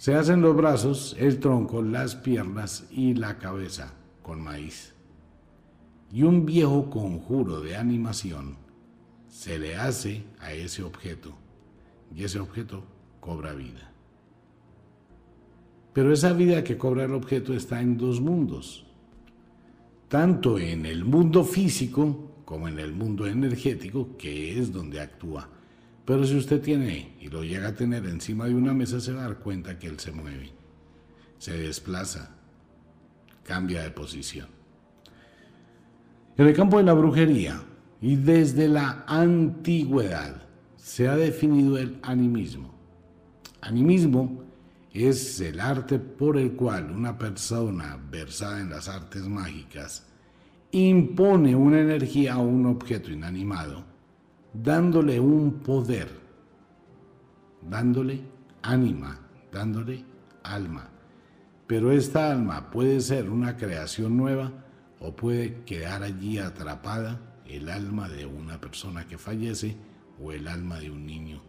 Se 0.00 0.14
hacen 0.14 0.40
los 0.40 0.56
brazos, 0.56 1.14
el 1.18 1.40
tronco, 1.40 1.82
las 1.82 2.16
piernas 2.16 2.86
y 2.90 3.12
la 3.12 3.36
cabeza 3.36 3.92
con 4.22 4.40
maíz. 4.40 4.94
Y 6.10 6.22
un 6.22 6.46
viejo 6.46 6.88
conjuro 6.88 7.60
de 7.60 7.76
animación 7.76 8.56
se 9.28 9.58
le 9.58 9.76
hace 9.76 10.24
a 10.38 10.54
ese 10.54 10.82
objeto 10.84 11.34
y 12.16 12.24
ese 12.24 12.40
objeto 12.40 12.82
cobra 13.20 13.52
vida. 13.52 13.92
Pero 15.92 16.14
esa 16.14 16.32
vida 16.32 16.64
que 16.64 16.78
cobra 16.78 17.04
el 17.04 17.12
objeto 17.12 17.52
está 17.52 17.82
en 17.82 17.98
dos 17.98 18.22
mundos, 18.22 18.86
tanto 20.08 20.58
en 20.58 20.86
el 20.86 21.04
mundo 21.04 21.44
físico 21.44 22.40
como 22.46 22.68
en 22.68 22.78
el 22.78 22.94
mundo 22.94 23.26
energético, 23.26 24.16
que 24.16 24.58
es 24.58 24.72
donde 24.72 24.98
actúa. 24.98 25.59
Pero 26.04 26.24
si 26.24 26.36
usted 26.36 26.60
tiene 26.60 27.16
y 27.20 27.28
lo 27.28 27.44
llega 27.44 27.68
a 27.68 27.74
tener 27.74 28.06
encima 28.06 28.46
de 28.46 28.54
una 28.54 28.72
mesa, 28.72 29.00
se 29.00 29.12
va 29.12 29.20
a 29.20 29.28
dar 29.28 29.38
cuenta 29.38 29.78
que 29.78 29.86
él 29.86 29.98
se 30.00 30.12
mueve, 30.12 30.52
se 31.38 31.56
desplaza, 31.56 32.34
cambia 33.44 33.82
de 33.82 33.90
posición. 33.90 34.48
En 36.36 36.46
el 36.46 36.54
campo 36.54 36.78
de 36.78 36.84
la 36.84 36.94
brujería 36.94 37.62
y 38.00 38.16
desde 38.16 38.68
la 38.68 39.04
antigüedad 39.06 40.42
se 40.76 41.06
ha 41.08 41.16
definido 41.16 41.76
el 41.76 41.98
animismo. 42.02 42.74
Animismo 43.60 44.44
es 44.92 45.40
el 45.40 45.60
arte 45.60 45.98
por 45.98 46.38
el 46.38 46.52
cual 46.52 46.90
una 46.90 47.18
persona 47.18 47.98
versada 48.10 48.60
en 48.60 48.70
las 48.70 48.88
artes 48.88 49.22
mágicas 49.28 50.06
impone 50.72 51.54
una 51.54 51.80
energía 51.80 52.34
a 52.34 52.38
un 52.38 52.66
objeto 52.66 53.10
inanimado, 53.10 53.84
dándole 54.52 55.20
un 55.20 55.60
poder, 55.60 56.08
dándole 57.62 58.20
ánima, 58.62 59.20
dándole 59.52 60.04
alma. 60.42 60.88
Pero 61.66 61.92
esta 61.92 62.32
alma 62.32 62.70
puede 62.70 63.00
ser 63.00 63.30
una 63.30 63.56
creación 63.56 64.16
nueva 64.16 64.52
o 64.98 65.14
puede 65.14 65.62
quedar 65.64 66.02
allí 66.02 66.38
atrapada 66.38 67.20
el 67.46 67.68
alma 67.68 68.08
de 68.08 68.26
una 68.26 68.60
persona 68.60 69.06
que 69.06 69.18
fallece 69.18 69.76
o 70.20 70.32
el 70.32 70.48
alma 70.48 70.78
de 70.80 70.90
un 70.90 71.06
niño. 71.06 71.40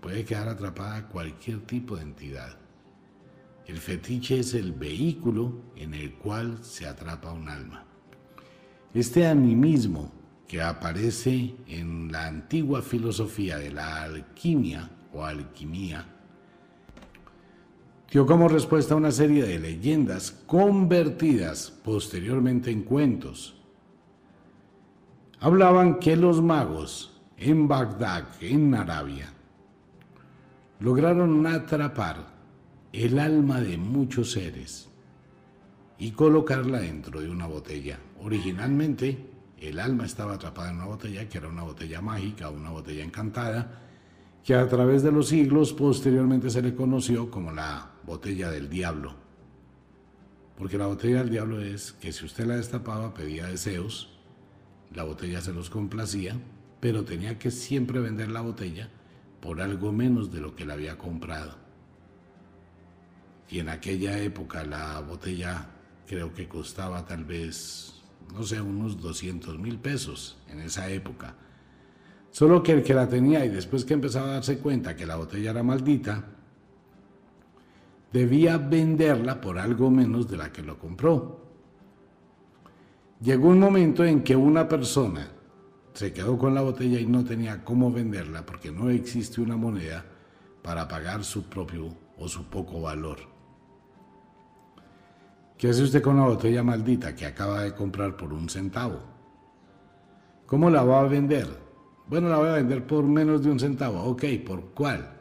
Puede 0.00 0.24
quedar 0.24 0.48
atrapada 0.48 1.08
cualquier 1.08 1.60
tipo 1.60 1.96
de 1.96 2.02
entidad. 2.02 2.56
El 3.66 3.78
fetiche 3.78 4.40
es 4.40 4.54
el 4.54 4.72
vehículo 4.72 5.60
en 5.76 5.94
el 5.94 6.14
cual 6.14 6.58
se 6.62 6.86
atrapa 6.86 7.32
un 7.32 7.48
alma. 7.48 7.84
Este 8.94 9.26
animismo 9.26 10.19
que 10.50 10.60
aparece 10.60 11.54
en 11.68 12.10
la 12.10 12.26
antigua 12.26 12.82
filosofía 12.82 13.56
de 13.56 13.70
la 13.70 14.02
alquimia 14.02 14.90
o 15.12 15.24
alquimia, 15.24 16.04
dio 18.10 18.26
como 18.26 18.48
respuesta 18.48 18.94
a 18.94 18.96
una 18.96 19.12
serie 19.12 19.44
de 19.44 19.60
leyendas 19.60 20.32
convertidas 20.48 21.70
posteriormente 21.84 22.72
en 22.72 22.82
cuentos. 22.82 23.54
Hablaban 25.38 26.00
que 26.00 26.16
los 26.16 26.42
magos 26.42 27.20
en 27.36 27.68
Bagdad, 27.68 28.24
en 28.40 28.74
Arabia, 28.74 29.32
lograron 30.80 31.46
atrapar 31.46 32.26
el 32.92 33.20
alma 33.20 33.60
de 33.60 33.78
muchos 33.78 34.32
seres 34.32 34.88
y 35.96 36.10
colocarla 36.10 36.80
dentro 36.80 37.20
de 37.20 37.30
una 37.30 37.46
botella. 37.46 38.00
Originalmente 38.18 39.29
el 39.60 39.78
alma 39.78 40.06
estaba 40.06 40.34
atrapada 40.34 40.70
en 40.70 40.76
una 40.76 40.86
botella 40.86 41.28
que 41.28 41.38
era 41.38 41.48
una 41.48 41.62
botella 41.62 42.00
mágica, 42.00 42.50
una 42.50 42.70
botella 42.70 43.04
encantada, 43.04 43.82
que 44.44 44.54
a 44.54 44.68
través 44.68 45.02
de 45.02 45.12
los 45.12 45.28
siglos 45.28 45.72
posteriormente 45.72 46.50
se 46.50 46.62
le 46.62 46.74
conoció 46.74 47.30
como 47.30 47.52
la 47.52 47.90
botella 48.04 48.50
del 48.50 48.68
diablo. 48.68 49.14
Porque 50.56 50.78
la 50.78 50.86
botella 50.86 51.18
del 51.18 51.30
diablo 51.30 51.60
es 51.60 51.92
que 51.92 52.12
si 52.12 52.24
usted 52.24 52.46
la 52.46 52.56
destapaba 52.56 53.14
pedía 53.14 53.46
deseos, 53.46 54.18
la 54.94 55.04
botella 55.04 55.40
se 55.40 55.52
los 55.52 55.70
complacía, 55.70 56.36
pero 56.80 57.04
tenía 57.04 57.38
que 57.38 57.50
siempre 57.50 58.00
vender 58.00 58.30
la 58.30 58.40
botella 58.40 58.88
por 59.40 59.60
algo 59.60 59.92
menos 59.92 60.32
de 60.32 60.40
lo 60.40 60.54
que 60.54 60.64
la 60.64 60.74
había 60.74 60.98
comprado 60.98 61.60
y 63.50 63.58
en 63.58 63.68
aquella 63.68 64.18
época 64.18 64.64
la 64.64 65.00
botella 65.00 65.66
creo 66.06 66.32
que 66.32 66.48
costaba 66.48 67.04
tal 67.04 67.24
vez, 67.24 67.99
no 68.32 68.42
sé, 68.42 68.60
unos 68.60 69.00
200 69.00 69.58
mil 69.58 69.78
pesos 69.78 70.38
en 70.48 70.60
esa 70.60 70.88
época. 70.88 71.34
Solo 72.30 72.62
que 72.62 72.72
el 72.72 72.82
que 72.82 72.94
la 72.94 73.08
tenía 73.08 73.44
y 73.44 73.48
después 73.48 73.84
que 73.84 73.94
empezaba 73.94 74.28
a 74.28 74.34
darse 74.34 74.58
cuenta 74.58 74.94
que 74.94 75.06
la 75.06 75.16
botella 75.16 75.50
era 75.50 75.62
maldita, 75.62 76.24
debía 78.12 78.58
venderla 78.58 79.40
por 79.40 79.58
algo 79.58 79.90
menos 79.90 80.28
de 80.28 80.36
la 80.36 80.52
que 80.52 80.62
lo 80.62 80.78
compró. 80.78 81.40
Llegó 83.20 83.48
un 83.48 83.58
momento 83.58 84.04
en 84.04 84.22
que 84.22 84.36
una 84.36 84.68
persona 84.68 85.28
se 85.92 86.12
quedó 86.12 86.38
con 86.38 86.54
la 86.54 86.62
botella 86.62 87.00
y 87.00 87.06
no 87.06 87.24
tenía 87.24 87.64
cómo 87.64 87.92
venderla 87.92 88.46
porque 88.46 88.70
no 88.70 88.90
existe 88.90 89.40
una 89.40 89.56
moneda 89.56 90.04
para 90.62 90.88
pagar 90.88 91.24
su 91.24 91.44
propio 91.44 91.96
o 92.16 92.28
su 92.28 92.44
poco 92.44 92.80
valor. 92.80 93.29
¿Qué 95.60 95.68
hace 95.68 95.82
usted 95.82 96.00
con 96.00 96.14
una 96.14 96.26
botella 96.26 96.62
maldita 96.62 97.14
que 97.14 97.26
acaba 97.26 97.60
de 97.60 97.74
comprar 97.74 98.16
por 98.16 98.32
un 98.32 98.48
centavo? 98.48 98.98
¿Cómo 100.46 100.70
la 100.70 100.82
va 100.82 101.00
a 101.00 101.06
vender? 101.06 101.46
Bueno, 102.06 102.30
la 102.30 102.38
voy 102.38 102.48
a 102.48 102.52
vender 102.54 102.86
por 102.86 103.04
menos 103.04 103.42
de 103.42 103.50
un 103.50 103.60
centavo. 103.60 104.02
Ok, 104.04 104.24
¿por 104.46 104.70
cuál? 104.70 105.18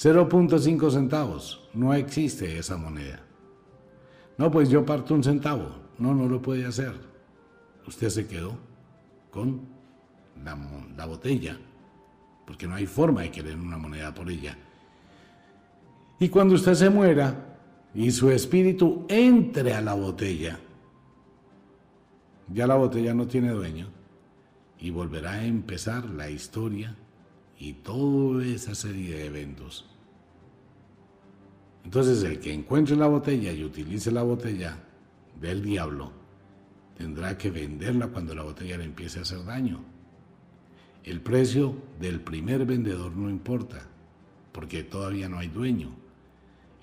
0.5 0.00 0.90
centavos. 0.90 1.68
No 1.74 1.94
existe 1.94 2.58
esa 2.58 2.76
moneda. 2.76 3.20
No, 4.36 4.50
pues 4.50 4.68
yo 4.68 4.84
parto 4.84 5.14
un 5.14 5.22
centavo. 5.22 5.68
No, 5.96 6.12
no 6.12 6.26
lo 6.28 6.42
puede 6.42 6.66
hacer. 6.66 6.94
Usted 7.86 8.08
se 8.08 8.26
quedó 8.26 8.56
con 9.30 9.60
la, 10.44 10.58
la 10.96 11.06
botella, 11.06 11.56
porque 12.44 12.66
no 12.66 12.74
hay 12.74 12.86
forma 12.86 13.22
de 13.22 13.30
querer 13.30 13.60
una 13.60 13.78
moneda 13.78 14.12
por 14.12 14.28
ella. 14.28 14.58
Y 16.18 16.28
cuando 16.30 16.56
usted 16.56 16.74
se 16.74 16.90
muera, 16.90 17.53
y 17.94 18.10
su 18.10 18.30
espíritu 18.30 19.06
entre 19.08 19.74
a 19.74 19.80
la 19.80 19.94
botella, 19.94 20.58
ya 22.52 22.66
la 22.66 22.74
botella 22.74 23.14
no 23.14 23.26
tiene 23.26 23.50
dueño 23.50 23.88
y 24.78 24.90
volverá 24.90 25.32
a 25.32 25.44
empezar 25.44 26.04
la 26.10 26.28
historia 26.28 26.96
y 27.58 27.74
toda 27.74 28.44
esa 28.44 28.74
serie 28.74 29.16
de 29.16 29.26
eventos. 29.26 29.86
Entonces 31.84 32.22
el 32.24 32.40
que 32.40 32.52
encuentre 32.52 32.96
la 32.96 33.06
botella 33.06 33.52
y 33.52 33.64
utilice 33.64 34.10
la 34.10 34.22
botella 34.22 34.76
del 35.40 35.62
diablo, 35.62 36.12
tendrá 36.96 37.36
que 37.38 37.50
venderla 37.50 38.08
cuando 38.08 38.34
la 38.34 38.42
botella 38.42 38.78
le 38.78 38.84
empiece 38.84 39.18
a 39.18 39.22
hacer 39.22 39.44
daño. 39.44 39.80
El 41.04 41.20
precio 41.20 41.74
del 42.00 42.20
primer 42.20 42.64
vendedor 42.64 43.14
no 43.16 43.28
importa, 43.28 43.86
porque 44.52 44.82
todavía 44.82 45.28
no 45.28 45.38
hay 45.38 45.48
dueño. 45.48 46.03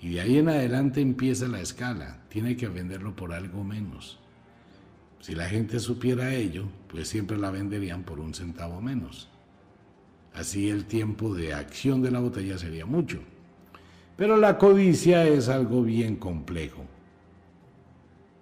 Y 0.02 0.10
de 0.10 0.20
ahí 0.20 0.38
en 0.38 0.48
adelante 0.48 1.00
empieza 1.00 1.46
la 1.46 1.60
escala. 1.60 2.18
Tiene 2.28 2.56
que 2.56 2.66
venderlo 2.66 3.14
por 3.14 3.32
algo 3.32 3.62
menos. 3.62 4.18
Si 5.20 5.36
la 5.36 5.48
gente 5.48 5.78
supiera 5.78 6.34
ello, 6.34 6.64
pues 6.88 7.06
siempre 7.06 7.38
la 7.38 7.52
venderían 7.52 8.02
por 8.02 8.18
un 8.18 8.34
centavo 8.34 8.82
menos. 8.82 9.28
Así 10.34 10.68
el 10.68 10.86
tiempo 10.86 11.34
de 11.34 11.54
acción 11.54 12.02
de 12.02 12.10
la 12.10 12.18
botella 12.18 12.58
sería 12.58 12.84
mucho. 12.84 13.20
Pero 14.16 14.36
la 14.36 14.58
codicia 14.58 15.24
es 15.24 15.48
algo 15.48 15.84
bien 15.84 16.16
complejo. 16.16 16.84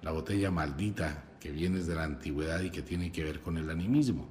La 0.00 0.12
botella 0.12 0.50
maldita 0.50 1.24
que 1.40 1.50
viene 1.50 1.80
de 1.80 1.94
la 1.94 2.04
antigüedad 2.04 2.62
y 2.62 2.70
que 2.70 2.80
tiene 2.80 3.12
que 3.12 3.22
ver 3.22 3.40
con 3.40 3.58
el 3.58 3.68
animismo. 3.68 4.26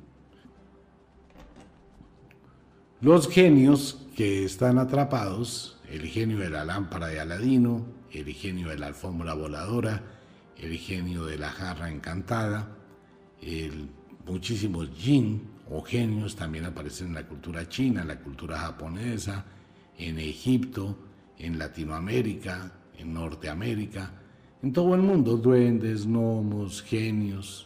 Los 3.02 3.30
genios 3.30 3.98
que 4.14 4.44
están 4.44 4.78
atrapados 4.78 5.80
el 5.90 6.06
genio 6.08 6.40
de 6.40 6.50
la 6.50 6.66
lámpara 6.66 7.08
de 7.08 7.22
Aladino, 7.22 7.86
el 8.12 8.26
genio 8.34 8.68
de 8.68 8.78
la 8.78 8.88
alfombra 8.88 9.34
voladora, 9.36 10.04
el 10.58 10.78
genio 10.78 11.24
de 11.24 11.38
la 11.38 11.50
jarra 11.50 11.90
encantada, 11.90 12.76
el, 13.42 13.90
muchísimos 14.28 14.90
jin 14.98 15.50
o 15.70 15.82
genios 15.82 16.36
también 16.36 16.66
aparecen 16.66 17.08
en 17.08 17.14
la 17.14 17.26
cultura 17.26 17.70
china, 17.70 18.02
en 18.02 18.10
la 18.10 18.20
cultura 18.20 18.60
japonesa, 18.60 19.46
en 19.98 20.20
Egipto, 20.20 20.98
en 21.38 21.58
Latinoamérica, 21.58 22.70
en 22.98 23.14
Norteamérica, 23.14 24.12
en 24.62 24.74
todo 24.74 24.94
el 24.94 25.02
mundo, 25.02 25.38
duendes, 25.38 26.06
gnomos, 26.06 26.84
genios, 26.84 27.66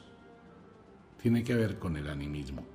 tiene 1.19 1.43
que 1.43 1.55
ver 1.55 1.79
con 1.79 1.97
el 1.97 2.07
animismo. 2.07 2.72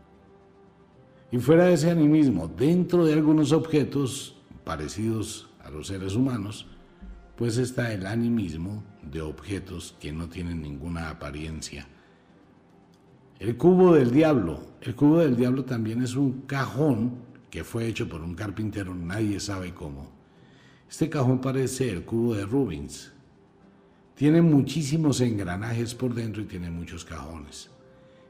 Y 1.30 1.38
fuera 1.38 1.64
de 1.64 1.74
ese 1.74 1.90
animismo, 1.90 2.48
dentro 2.48 3.04
de 3.04 3.12
algunos 3.12 3.52
objetos 3.52 4.36
parecidos 4.64 5.48
a 5.62 5.70
los 5.70 5.88
seres 5.88 6.14
humanos, 6.14 6.66
pues 7.36 7.58
está 7.58 7.92
el 7.92 8.06
animismo 8.06 8.82
de 9.02 9.20
objetos 9.20 9.94
que 10.00 10.12
no 10.12 10.28
tienen 10.28 10.62
ninguna 10.62 11.10
apariencia. 11.10 11.86
El 13.38 13.56
cubo 13.56 13.94
del 13.94 14.10
diablo. 14.10 14.60
El 14.80 14.94
cubo 14.94 15.18
del 15.18 15.36
diablo 15.36 15.64
también 15.64 16.02
es 16.02 16.16
un 16.16 16.42
cajón 16.42 17.28
que 17.50 17.62
fue 17.62 17.86
hecho 17.86 18.08
por 18.08 18.22
un 18.22 18.34
carpintero, 18.34 18.94
nadie 18.94 19.38
sabe 19.40 19.72
cómo. 19.72 20.10
Este 20.88 21.08
cajón 21.08 21.40
parece 21.40 21.90
el 21.90 22.04
cubo 22.04 22.34
de 22.34 22.46
Rubens. 22.46 23.12
Tiene 24.14 24.42
muchísimos 24.42 25.20
engranajes 25.20 25.94
por 25.94 26.14
dentro 26.14 26.42
y 26.42 26.46
tiene 26.46 26.70
muchos 26.70 27.04
cajones. 27.04 27.70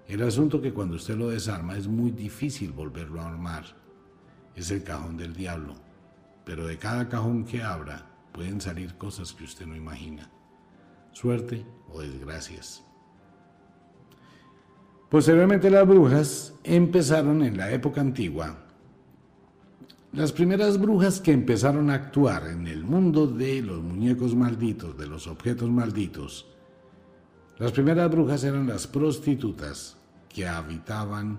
El 0.09 0.23
asunto 0.23 0.63
que 0.63 0.73
cuando 0.73 0.97
usted 0.97 1.17
lo 1.17 1.29
desarma 1.29 1.77
es 1.77 1.87
muy 1.87 2.11
difícil 2.11 2.73
volverlo 2.73 3.21
a 3.21 3.29
armar. 3.29 3.65
Es 4.57 4.71
el 4.71 4.83
cajón 4.83 5.19
del 5.19 5.35
diablo. 5.35 5.75
Pero 6.47 6.67
de 6.67 6.79
cada 6.79 7.11
cajón 7.11 7.45
que 7.45 7.63
abra 7.63 8.07
pueden 8.33 8.59
salir 8.59 8.95
cosas 8.95 9.35
que 9.35 9.45
usted 9.45 9.67
no 9.67 9.77
imagina. 9.77 10.31
Suerte 11.13 11.67
o 11.93 12.01
desgracias. 12.01 12.83
Posteriormente 15.11 15.69
las 15.69 15.87
brujas 15.87 16.55
empezaron 16.65 17.43
en 17.43 17.59
la 17.59 17.71
época 17.71 18.01
antigua. 18.01 18.65
Las 20.13 20.33
primeras 20.33 20.81
brujas 20.81 21.21
que 21.21 21.33
empezaron 21.33 21.91
a 21.91 21.95
actuar 21.95 22.49
en 22.49 22.67
el 22.67 22.83
mundo 22.83 23.27
de 23.27 23.61
los 23.61 23.83
muñecos 23.83 24.35
malditos, 24.35 24.97
de 24.97 25.07
los 25.07 25.27
objetos 25.27 25.69
malditos, 25.69 26.47
las 27.59 27.73
primeras 27.73 28.11
brujas 28.11 28.43
eran 28.45 28.67
las 28.67 28.87
prostitutas 28.87 29.98
que 30.29 30.47
habitaban 30.47 31.39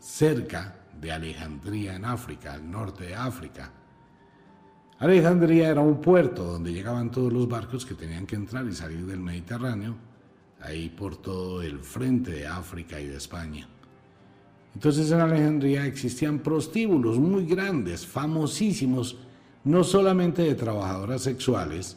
cerca 0.00 0.76
de 1.00 1.12
Alejandría 1.12 1.94
en 1.94 2.04
África, 2.04 2.54
al 2.54 2.70
norte 2.70 3.04
de 3.04 3.14
África. 3.14 3.72
Alejandría 4.98 5.70
era 5.70 5.80
un 5.80 6.00
puerto 6.00 6.44
donde 6.44 6.72
llegaban 6.72 7.10
todos 7.10 7.32
los 7.32 7.48
barcos 7.48 7.86
que 7.86 7.94
tenían 7.94 8.26
que 8.26 8.36
entrar 8.36 8.66
y 8.66 8.72
salir 8.72 9.06
del 9.06 9.20
Mediterráneo, 9.20 9.96
ahí 10.60 10.90
por 10.90 11.16
todo 11.16 11.62
el 11.62 11.78
frente 11.80 12.32
de 12.32 12.46
África 12.46 13.00
y 13.00 13.06
de 13.06 13.16
España. 13.16 13.66
Entonces 14.74 15.10
en 15.10 15.20
Alejandría 15.20 15.86
existían 15.86 16.40
prostíbulos 16.40 17.18
muy 17.18 17.46
grandes, 17.46 18.06
famosísimos, 18.06 19.16
no 19.64 19.84
solamente 19.84 20.42
de 20.42 20.54
trabajadoras 20.54 21.22
sexuales, 21.22 21.96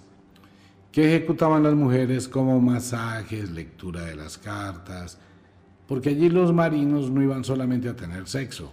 que 0.91 1.08
ejecutaban 1.15 1.63
las 1.63 1.73
mujeres 1.73 2.28
como 2.28 2.60
masajes, 2.60 3.52
lectura 3.52 4.06
de 4.06 4.15
las 4.15 4.38
cartas, 4.38 5.17
porque 5.88 6.10
allí 6.10 6.30
los 6.30 6.54
marinos 6.54 7.10
no 7.10 7.22
iban 7.22 7.43
solamente 7.43 7.89
a 7.89 7.96
tener 7.96 8.28
sexo, 8.28 8.72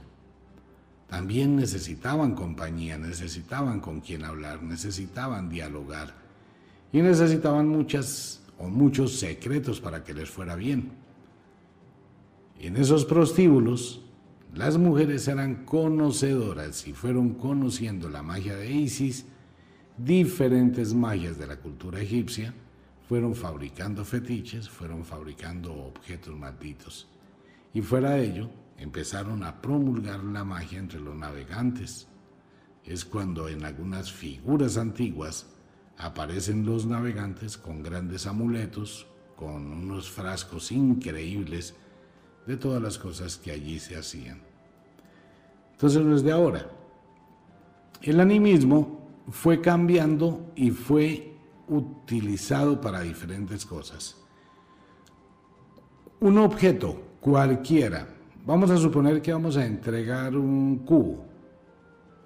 también 1.08 1.56
necesitaban 1.56 2.34
compañía, 2.34 2.96
necesitaban 2.96 3.80
con 3.80 4.00
quien 4.00 4.24
hablar, 4.24 4.62
necesitaban 4.62 5.48
dialogar 5.48 6.14
y 6.92 7.02
necesitaban 7.02 7.68
muchas 7.68 8.42
o 8.58 8.68
muchos 8.68 9.18
secretos 9.18 9.80
para 9.80 10.04
que 10.04 10.14
les 10.14 10.30
fuera 10.30 10.54
bien. 10.54 10.92
En 12.60 12.76
esos 12.76 13.04
prostíbulos, 13.04 14.02
las 14.54 14.78
mujeres 14.78 15.26
eran 15.28 15.64
conocedoras 15.64 16.86
y 16.86 16.92
fueron 16.92 17.34
conociendo 17.34 18.08
la 18.08 18.22
magia 18.22 18.54
de 18.54 18.70
Isis, 18.70 19.24
diferentes 19.96 20.94
magias 20.94 21.38
de 21.38 21.46
la 21.46 21.56
cultura 21.56 22.00
egipcia, 22.00 22.54
fueron 23.10 23.34
fabricando 23.34 24.04
fetiches, 24.04 24.68
fueron 24.68 25.04
fabricando 25.04 25.74
objetos 25.74 26.38
malditos. 26.38 27.08
Y 27.74 27.82
fuera 27.82 28.10
de 28.10 28.24
ello, 28.24 28.50
empezaron 28.78 29.42
a 29.42 29.60
promulgar 29.60 30.22
la 30.22 30.44
magia 30.44 30.78
entre 30.78 31.00
los 31.00 31.16
navegantes. 31.16 32.06
Es 32.84 33.04
cuando 33.04 33.48
en 33.48 33.64
algunas 33.64 34.12
figuras 34.12 34.76
antiguas 34.76 35.48
aparecen 35.98 36.64
los 36.64 36.86
navegantes 36.86 37.58
con 37.58 37.82
grandes 37.82 38.28
amuletos, 38.28 39.08
con 39.34 39.72
unos 39.72 40.08
frascos 40.08 40.70
increíbles 40.70 41.74
de 42.46 42.56
todas 42.56 42.80
las 42.80 42.96
cosas 42.96 43.36
que 43.36 43.50
allí 43.50 43.80
se 43.80 43.96
hacían. 43.96 44.40
Entonces 45.72 46.00
no 46.00 46.16
de 46.16 46.30
ahora. 46.30 46.70
El 48.02 48.20
animismo 48.20 49.10
fue 49.30 49.60
cambiando 49.60 50.52
y 50.54 50.70
fue 50.70 51.29
utilizado 51.70 52.80
para 52.80 53.00
diferentes 53.00 53.64
cosas. 53.64 54.16
Un 56.20 56.36
objeto 56.36 57.00
cualquiera 57.20 58.06
Vamos 58.46 58.70
a 58.70 58.78
suponer 58.78 59.20
que 59.20 59.32
vamos 59.32 59.58
a 59.58 59.66
entregar 59.66 60.34
un 60.34 60.78
cubo, 60.78 61.26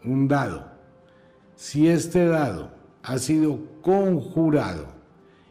un 0.04 0.28
dado. 0.28 0.72
Si 1.56 1.88
este 1.88 2.24
dado 2.26 2.72
ha 3.02 3.18
sido 3.18 3.80
conjurado 3.82 4.86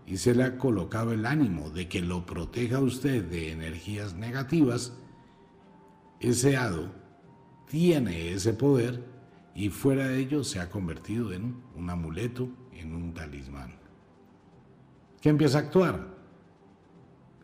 y 0.08 0.18
se 0.18 0.34
le 0.34 0.44
ha 0.44 0.58
colocado 0.58 1.12
el 1.12 1.26
ánimo 1.26 1.70
de 1.70 1.90
que 1.90 2.02
lo 2.02 2.26
proteja 2.26 2.80
usted 2.80 3.26
de 3.26 3.52
energías 3.52 4.16
negativas, 4.16 4.94
ese 6.22 6.54
dado 6.54 6.94
tiene 7.68 8.32
ese 8.32 8.54
poder 8.54 9.04
y 9.54 9.70
fuera 9.70 10.08
de 10.08 10.20
ello 10.20 10.46
se 10.46 10.62
ha 10.62 10.70
convertido 10.70 11.34
en 11.34 11.62
un 11.76 11.90
amuleto, 11.90 12.48
en 12.72 12.96
un 12.96 13.14
talismán. 13.14 13.83
¿Qué 15.24 15.30
empieza 15.30 15.58
a 15.58 15.62
actuar? 15.62 16.14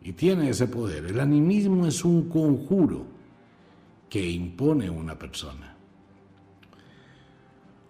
y 0.02 0.12
tiene 0.12 0.50
ese 0.50 0.66
poder. 0.66 1.06
El 1.06 1.20
animismo 1.20 1.86
es 1.86 2.04
un 2.04 2.28
conjuro 2.28 3.04
que 4.08 4.28
impone 4.28 4.88
una 4.88 5.18
persona. 5.18 5.76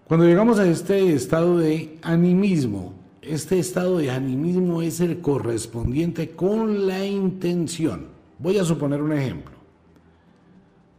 Cuando 0.07 0.27
llegamos 0.27 0.59
a 0.59 0.67
este 0.67 1.15
estado 1.15 1.59
de 1.59 1.99
animismo, 2.03 2.95
este 3.23 3.59
estado 3.59 3.99
de 3.99 4.11
animismo 4.11 4.83
es 4.83 5.01
el 5.01 5.21
correspondiente 5.21 6.31
con 6.31 6.87
la 6.87 7.05
intención. 7.05 8.09
Voy 8.39 8.59
a 8.59 8.65
suponer 8.65 9.01
un 9.01 9.13
ejemplo. 9.13 9.55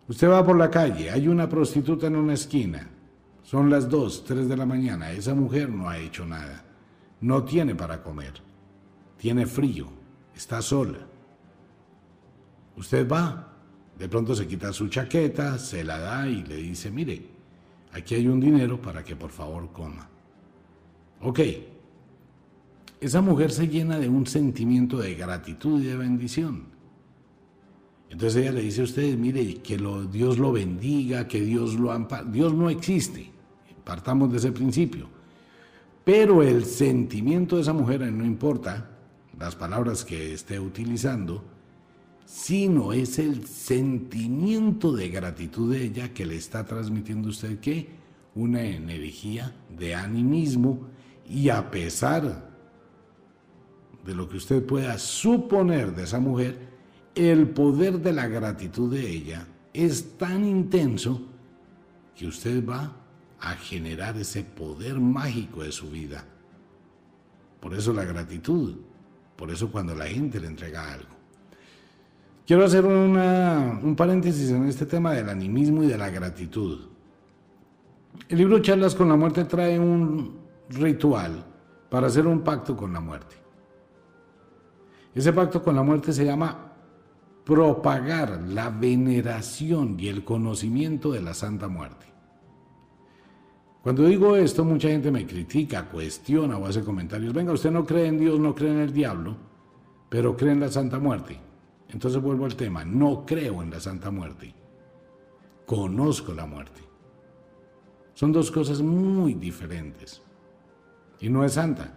Usted 0.07 0.29
va 0.29 0.45
por 0.45 0.57
la 0.57 0.69
calle, 0.69 1.09
hay 1.09 1.27
una 1.27 1.47
prostituta 1.47 2.07
en 2.07 2.15
una 2.15 2.33
esquina, 2.33 2.87
son 3.43 3.69
las 3.69 3.89
2, 3.89 4.25
3 4.25 4.49
de 4.49 4.57
la 4.57 4.65
mañana, 4.65 5.11
esa 5.11 5.33
mujer 5.33 5.69
no 5.69 5.89
ha 5.89 5.97
hecho 5.97 6.25
nada, 6.25 6.65
no 7.21 7.43
tiene 7.43 7.75
para 7.75 8.03
comer, 8.03 8.33
tiene 9.21 9.45
frío, 9.45 9.85
está 10.35 10.63
sola. 10.63 10.97
Usted 12.75 13.07
va, 13.07 13.53
de 13.95 14.09
pronto 14.09 14.33
se 14.33 14.47
quita 14.47 14.73
su 14.73 14.87
chaqueta, 14.87 15.59
se 15.59 15.83
la 15.83 15.99
da 15.99 16.27
y 16.27 16.43
le 16.43 16.55
dice, 16.55 16.89
mire, 16.89 17.21
aquí 17.91 18.15
hay 18.15 18.27
un 18.27 18.39
dinero 18.39 18.81
para 18.81 19.03
que 19.03 19.15
por 19.15 19.29
favor 19.29 19.71
coma. 19.71 20.09
Ok, 21.21 21.39
esa 22.99 23.21
mujer 23.21 23.51
se 23.51 23.67
llena 23.67 23.99
de 23.99 24.09
un 24.09 24.25
sentimiento 24.25 24.97
de 24.97 25.13
gratitud 25.13 25.79
y 25.83 25.85
de 25.85 25.97
bendición. 25.97 26.63
Entonces 28.09 28.41
ella 28.41 28.53
le 28.53 28.63
dice 28.63 28.81
a 28.81 28.85
usted, 28.85 29.15
mire, 29.19 29.57
que 29.57 29.77
Dios 30.11 30.39
lo 30.39 30.51
bendiga, 30.51 31.27
que 31.27 31.41
Dios 31.41 31.75
lo 31.75 31.91
ampare. 31.91 32.27
Dios 32.31 32.55
no 32.55 32.71
existe, 32.71 33.29
partamos 33.83 34.31
de 34.31 34.39
ese 34.39 34.51
principio. 34.51 35.07
Pero 36.03 36.41
el 36.41 36.65
sentimiento 36.65 37.57
de 37.57 37.61
esa 37.61 37.73
mujer, 37.73 38.11
no 38.11 38.25
importa 38.25 38.87
las 39.41 39.55
palabras 39.55 40.05
que 40.05 40.33
esté 40.33 40.59
utilizando, 40.59 41.43
sino 42.25 42.93
es 42.93 43.17
el 43.19 43.45
sentimiento 43.47 44.93
de 44.93 45.09
gratitud 45.09 45.73
de 45.73 45.83
ella 45.83 46.13
que 46.13 46.25
le 46.25 46.35
está 46.35 46.63
transmitiendo 46.63 47.29
usted 47.29 47.59
que 47.59 47.89
una 48.35 48.61
energía 48.61 49.53
de 49.77 49.95
animismo 49.95 50.87
y 51.27 51.49
a 51.49 51.71
pesar 51.71 52.51
de 54.05 54.15
lo 54.15 54.29
que 54.29 54.37
usted 54.37 54.65
pueda 54.65 54.97
suponer 54.97 55.93
de 55.95 56.03
esa 56.03 56.19
mujer, 56.19 56.69
el 57.15 57.49
poder 57.49 57.99
de 57.99 58.13
la 58.13 58.27
gratitud 58.27 58.93
de 58.93 59.09
ella 59.09 59.47
es 59.73 60.17
tan 60.17 60.45
intenso 60.45 61.21
que 62.15 62.27
usted 62.27 62.65
va 62.65 62.95
a 63.39 63.53
generar 63.55 64.15
ese 64.17 64.43
poder 64.43 64.99
mágico 64.99 65.63
de 65.63 65.71
su 65.71 65.89
vida. 65.89 66.25
Por 67.59 67.73
eso 67.73 67.91
la 67.91 68.05
gratitud. 68.05 68.75
Por 69.41 69.49
eso 69.49 69.71
cuando 69.71 69.95
la 69.95 70.05
gente 70.05 70.39
le 70.39 70.45
entrega 70.45 70.93
algo. 70.93 71.15
Quiero 72.45 72.63
hacer 72.63 72.85
un 72.85 73.95
paréntesis 73.97 74.51
en 74.51 74.67
este 74.67 74.85
tema 74.85 75.13
del 75.13 75.29
animismo 75.29 75.81
y 75.81 75.87
de 75.87 75.97
la 75.97 76.11
gratitud. 76.11 76.81
El 78.29 78.37
libro 78.37 78.59
Charlas 78.59 78.93
con 78.93 79.09
la 79.09 79.15
muerte 79.15 79.45
trae 79.45 79.79
un 79.79 80.41
ritual 80.69 81.43
para 81.89 82.05
hacer 82.05 82.27
un 82.27 82.41
pacto 82.41 82.77
con 82.77 82.93
la 82.93 82.99
muerte. 82.99 83.35
Ese 85.15 85.33
pacto 85.33 85.63
con 85.63 85.75
la 85.75 85.81
muerte 85.81 86.13
se 86.13 86.23
llama 86.23 86.73
propagar 87.43 88.43
la 88.47 88.69
veneración 88.69 89.99
y 89.99 90.09
el 90.09 90.23
conocimiento 90.23 91.11
de 91.11 91.21
la 91.23 91.33
Santa 91.33 91.67
Muerte. 91.67 92.05
Cuando 93.81 94.05
digo 94.05 94.35
esto, 94.35 94.63
mucha 94.63 94.89
gente 94.89 95.09
me 95.09 95.25
critica, 95.25 95.89
cuestiona 95.89 96.57
o 96.57 96.67
hace 96.67 96.83
comentarios. 96.83 97.33
Venga, 97.33 97.53
usted 97.53 97.71
no 97.71 97.85
cree 97.85 98.07
en 98.07 98.19
Dios, 98.19 98.39
no 98.39 98.53
cree 98.53 98.71
en 98.71 98.79
el 98.79 98.93
diablo, 98.93 99.35
pero 100.07 100.37
cree 100.37 100.51
en 100.51 100.59
la 100.59 100.69
Santa 100.69 100.99
Muerte. 100.99 101.39
Entonces 101.89 102.21
vuelvo 102.21 102.45
al 102.45 102.55
tema, 102.55 102.85
no 102.85 103.25
creo 103.25 103.63
en 103.63 103.71
la 103.71 103.79
Santa 103.79 104.11
Muerte, 104.11 104.53
conozco 105.65 106.33
la 106.33 106.45
muerte. 106.45 106.81
Son 108.13 108.31
dos 108.31 108.51
cosas 108.51 108.81
muy 108.81 109.33
diferentes. 109.33 110.21
Y 111.19 111.29
no 111.29 111.43
es 111.43 111.53
santa. 111.53 111.93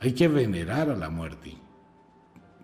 Hay 0.00 0.12
que 0.12 0.28
venerar 0.28 0.90
a 0.90 0.96
la 0.96 1.10
muerte. 1.10 1.56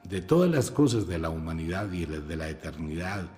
De 0.05 0.23
todas 0.23 0.51
las 0.51 0.71
cosas 0.71 1.07
de 1.07 1.19
la 1.19 1.31
humanidad 1.31 1.93
y 1.93 2.07
de 2.07 2.37
la 2.37 2.49
eternidad 2.49 3.29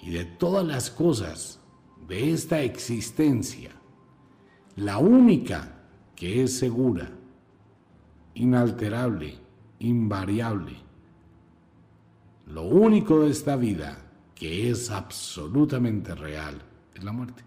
y 0.00 0.10
de 0.10 0.24
todas 0.24 0.66
las 0.66 0.90
cosas 0.90 1.61
de 2.08 2.32
esta 2.32 2.60
existencia, 2.62 3.70
la 4.76 4.98
única 4.98 5.72
que 6.16 6.42
es 6.42 6.58
segura, 6.58 7.10
inalterable, 8.34 9.36
invariable, 9.78 10.76
lo 12.46 12.62
único 12.62 13.20
de 13.20 13.30
esta 13.30 13.56
vida 13.56 13.98
que 14.34 14.70
es 14.70 14.90
absolutamente 14.90 16.14
real 16.14 16.60
es 16.94 17.04
la 17.04 17.12
muerte. 17.12 17.42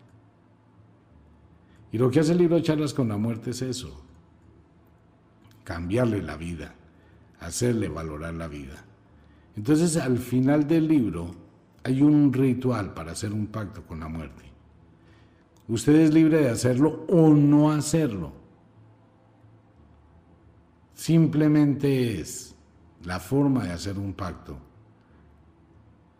Y 1.91 1.97
lo 1.97 2.09
que 2.09 2.19
hace 2.19 2.31
el 2.31 2.39
libro 2.39 2.55
de 2.55 2.63
charlas 2.63 2.93
con 2.93 3.07
la 3.09 3.17
muerte 3.17 3.51
es 3.51 3.61
eso, 3.61 4.01
cambiarle 5.63 6.21
la 6.21 6.37
vida, 6.37 6.73
hacerle 7.39 7.87
valorar 7.87 8.33
la 8.33 8.47
vida. 8.47 8.83
Entonces 9.55 9.97
al 9.97 10.17
final 10.17 10.67
del 10.67 10.87
libro 10.87 11.44
hay 11.85 12.01
un 12.01 12.33
ritual 12.33 12.95
para 12.95 13.11
hacer 13.11 13.31
un 13.31 13.45
pacto 13.45 13.83
con 13.83 13.99
la 13.99 14.07
muerte. 14.07 14.43
Usted 15.67 15.93
es 15.97 16.11
libre 16.11 16.41
de 16.41 16.49
hacerlo 16.49 17.05
o 17.07 17.29
no 17.29 17.71
hacerlo. 17.71 18.31
Simplemente 20.95 22.19
es 22.19 22.55
la 23.03 23.19
forma 23.19 23.65
de 23.65 23.71
hacer 23.71 23.99
un 23.99 24.13
pacto 24.13 24.57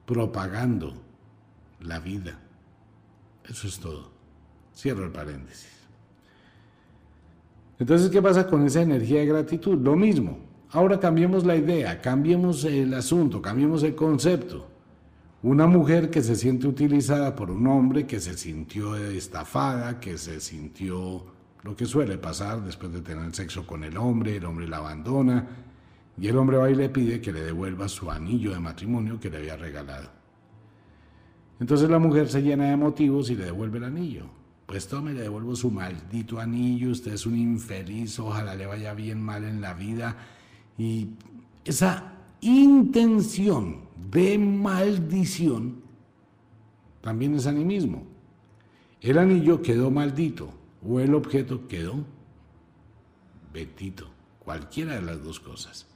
propagando 0.06 0.94
la 1.82 2.00
vida. 2.00 2.40
Eso 3.50 3.68
es 3.68 3.80
todo. 3.80 4.12
Cierro 4.76 5.06
el 5.06 5.12
paréntesis. 5.12 5.72
Entonces, 7.80 8.12
¿qué 8.12 8.22
pasa 8.22 8.46
con 8.46 8.64
esa 8.68 8.84
energía 8.84 9.22
de 9.22 9.26
gratitud? 9.26 9.80
Lo 9.80 9.96
mismo. 9.96 10.38
Ahora 10.70 11.00
cambiemos 11.00 11.44
la 11.44 11.56
idea, 11.56 12.00
cambiemos 12.02 12.64
el 12.66 12.94
asunto, 12.94 13.42
cambiemos 13.42 13.82
el 13.82 13.96
concepto. 13.96 14.75
Una 15.46 15.68
mujer 15.68 16.10
que 16.10 16.24
se 16.24 16.36
siente 16.36 16.68
utilizada 16.68 17.36
por 17.36 17.52
un 17.52 17.68
hombre, 17.68 18.08
que 18.08 18.20
se 18.20 18.36
sintió 18.36 18.96
estafada, 18.96 20.00
que 20.00 20.18
se 20.18 20.42
sintió 20.42 21.24
lo 21.62 21.76
que 21.76 21.86
suele 21.86 22.18
pasar 22.18 22.64
después 22.64 22.92
de 22.92 23.02
tener 23.02 23.32
sexo 23.36 23.68
con 23.68 23.84
el 23.84 23.96
hombre, 23.96 24.38
el 24.38 24.46
hombre 24.46 24.68
la 24.68 24.78
abandona 24.78 25.48
y 26.18 26.28
el 26.28 26.38
hombre 26.38 26.58
va 26.58 26.72
y 26.72 26.74
le 26.74 26.90
pide 26.90 27.22
que 27.22 27.32
le 27.32 27.42
devuelva 27.42 27.88
su 27.88 28.10
anillo 28.10 28.54
de 28.54 28.60
matrimonio 28.60 29.20
que 29.20 29.30
le 29.30 29.38
había 29.38 29.56
regalado. 29.56 30.10
Entonces 31.60 31.92
la 31.92 32.00
mujer 32.00 32.28
se 32.28 32.42
llena 32.42 32.72
de 32.72 32.78
motivos 32.78 33.30
y 33.30 33.36
le 33.36 33.46
devuelve 33.46 33.78
el 33.78 33.84
anillo. 33.84 34.26
Pues 34.66 34.88
tome, 34.88 35.14
le 35.14 35.22
devuelvo 35.22 35.56
su 35.56 35.70
maldito 35.70 36.40
anillo, 36.40 36.90
usted 36.90 37.14
es 37.14 37.28
un 37.28 37.38
infeliz, 37.38 38.18
ojalá 38.18 38.56
le 38.56 38.66
vaya 38.66 38.96
bien 38.96 39.22
mal 39.22 39.44
en 39.44 39.62
la 39.62 39.76
vida. 39.76 40.18
Y 40.76 41.10
esa 41.64 42.15
intención 42.46 43.82
de 44.12 44.38
maldición 44.38 45.82
también 47.02 47.36
es 47.36 47.48
animismo. 47.48 48.04
El 49.02 49.18
anillo 49.18 49.62
quedó 49.62 49.92
maldito 49.92 50.50
o 50.88 51.00
el 51.00 51.14
objeto 51.14 51.68
quedó 51.68 52.06
betito, 53.54 54.08
cualquiera 54.40 54.96
de 54.96 55.02
las 55.02 55.24
dos 55.24 55.40
cosas. 55.40 55.88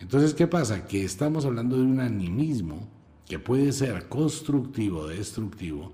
Entonces, 0.00 0.34
¿qué 0.34 0.46
pasa? 0.46 0.86
Que 0.86 1.04
estamos 1.04 1.44
hablando 1.44 1.76
de 1.76 1.82
un 1.82 2.00
animismo 2.00 2.88
que 3.26 3.38
puede 3.38 3.72
ser 3.72 4.08
constructivo 4.08 5.00
o 5.00 5.06
destructivo, 5.06 5.92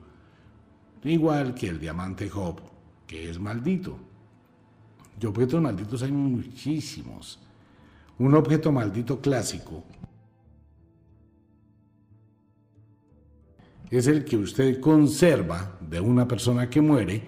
igual 1.05 1.55
que 1.55 1.69
el 1.69 1.79
diamante 1.79 2.29
Job, 2.29 2.61
que 3.07 3.31
es 3.31 3.39
maldito. 3.39 3.97
De 5.19 5.27
objetos 5.27 5.63
malditos 5.63 6.03
hay 6.03 6.13
muchísimos. 6.13 7.39
Un 8.21 8.35
objeto 8.35 8.71
maldito 8.71 9.19
clásico 9.19 9.83
es 13.91 14.07
el 14.09 14.27
que 14.27 14.37
usted 14.37 14.79
conserva 14.79 15.79
de 15.81 16.01
una 16.01 16.29
persona 16.29 16.69
que 16.69 16.83
muere 16.83 17.23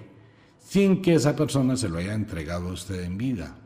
sin 0.59 1.01
que 1.01 1.15
esa 1.15 1.35
persona 1.35 1.79
se 1.79 1.89
lo 1.89 1.97
haya 1.97 2.13
entregado 2.13 2.69
a 2.69 2.73
usted 2.73 3.05
en 3.05 3.17
vida. 3.17 3.57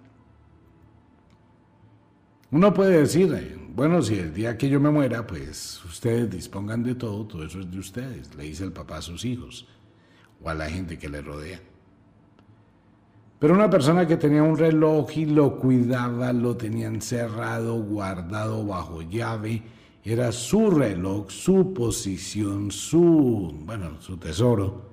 Uno 2.52 2.72
puede 2.72 3.00
decir, 3.00 3.34
eh, 3.34 3.58
bueno, 3.74 4.02
si 4.02 4.14
el 4.14 4.32
día 4.32 4.56
que 4.56 4.68
yo 4.68 4.78
me 4.78 4.90
muera, 4.90 5.26
pues 5.26 5.84
ustedes 5.84 6.30
dispongan 6.30 6.84
de 6.84 6.94
todo, 6.94 7.26
todo 7.26 7.44
eso 7.44 7.58
es 7.58 7.68
de 7.68 7.78
ustedes, 7.80 8.36
le 8.36 8.44
dice 8.44 8.62
el 8.62 8.72
papá 8.72 8.98
a 8.98 9.02
sus 9.02 9.24
hijos 9.24 9.66
o 10.40 10.48
a 10.48 10.54
la 10.54 10.70
gente 10.70 10.96
que 10.96 11.08
le 11.08 11.22
rodea. 11.22 11.60
Pero 13.38 13.52
una 13.52 13.68
persona 13.68 14.06
que 14.06 14.16
tenía 14.16 14.42
un 14.42 14.56
reloj 14.56 15.14
y 15.16 15.26
lo 15.26 15.58
cuidaba, 15.58 16.32
lo 16.32 16.56
tenía 16.56 16.86
encerrado, 16.86 17.82
guardado 17.82 18.64
bajo 18.64 19.02
llave, 19.02 19.62
era 20.02 20.32
su 20.32 20.70
reloj, 20.70 21.28
su 21.28 21.74
posición, 21.74 22.70
su, 22.70 23.54
bueno, 23.64 24.00
su 24.00 24.16
tesoro. 24.16 24.90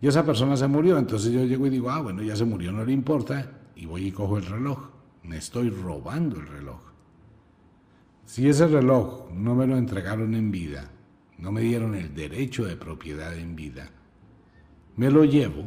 Y 0.00 0.08
esa 0.08 0.24
persona 0.24 0.56
se 0.56 0.66
murió, 0.66 0.98
entonces 0.98 1.30
yo 1.30 1.44
llego 1.44 1.66
y 1.66 1.70
digo, 1.70 1.90
ah, 1.90 2.00
bueno, 2.00 2.22
ya 2.22 2.34
se 2.34 2.44
murió, 2.44 2.72
no 2.72 2.84
le 2.84 2.92
importa, 2.92 3.52
y 3.76 3.86
voy 3.86 4.06
y 4.06 4.12
cojo 4.12 4.38
el 4.38 4.46
reloj. 4.46 4.78
Me 5.22 5.36
estoy 5.36 5.70
robando 5.70 6.40
el 6.40 6.48
reloj. 6.48 6.80
Si 8.24 8.48
ese 8.48 8.66
reloj 8.66 9.30
no 9.32 9.54
me 9.54 9.66
lo 9.66 9.76
entregaron 9.76 10.34
en 10.34 10.50
vida, 10.50 10.90
no 11.38 11.52
me 11.52 11.60
dieron 11.60 11.94
el 11.94 12.12
derecho 12.12 12.64
de 12.64 12.76
propiedad 12.76 13.36
en 13.36 13.54
vida, 13.54 13.88
me 14.96 15.10
lo 15.10 15.24
llevo, 15.24 15.64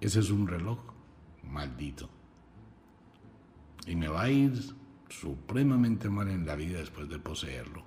ese 0.00 0.20
es 0.20 0.30
un 0.30 0.48
reloj 0.48 0.95
maldito. 1.50 2.08
Y 3.86 3.94
me 3.96 4.08
va 4.08 4.22
a 4.22 4.30
ir 4.30 4.52
supremamente 5.08 6.08
mal 6.08 6.28
en 6.28 6.46
la 6.46 6.56
vida 6.56 6.78
después 6.78 7.08
de 7.08 7.18
poseerlo. 7.18 7.82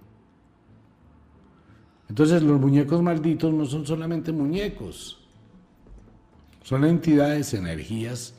Entonces 2.07 2.41
los 2.41 2.59
muñecos 2.59 3.01
malditos 3.03 3.53
no 3.53 3.65
son 3.65 3.85
solamente 3.85 4.31
muñecos, 4.31 5.19
son 6.63 6.85
entidades, 6.85 7.53
energías 7.53 8.33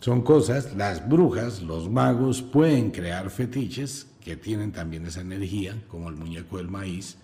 son 0.00 0.22
cosas, 0.22 0.76
las 0.76 1.08
brujas, 1.08 1.60
los 1.62 1.90
magos 1.90 2.40
pueden 2.40 2.92
crear 2.92 3.30
fetiches 3.30 4.06
que 4.20 4.36
tienen 4.36 4.70
también 4.70 5.04
esa 5.06 5.22
energía, 5.22 5.82
como 5.88 6.08
el 6.08 6.14
muñeco 6.14 6.58
del 6.58 6.68
maíz, 6.68 7.16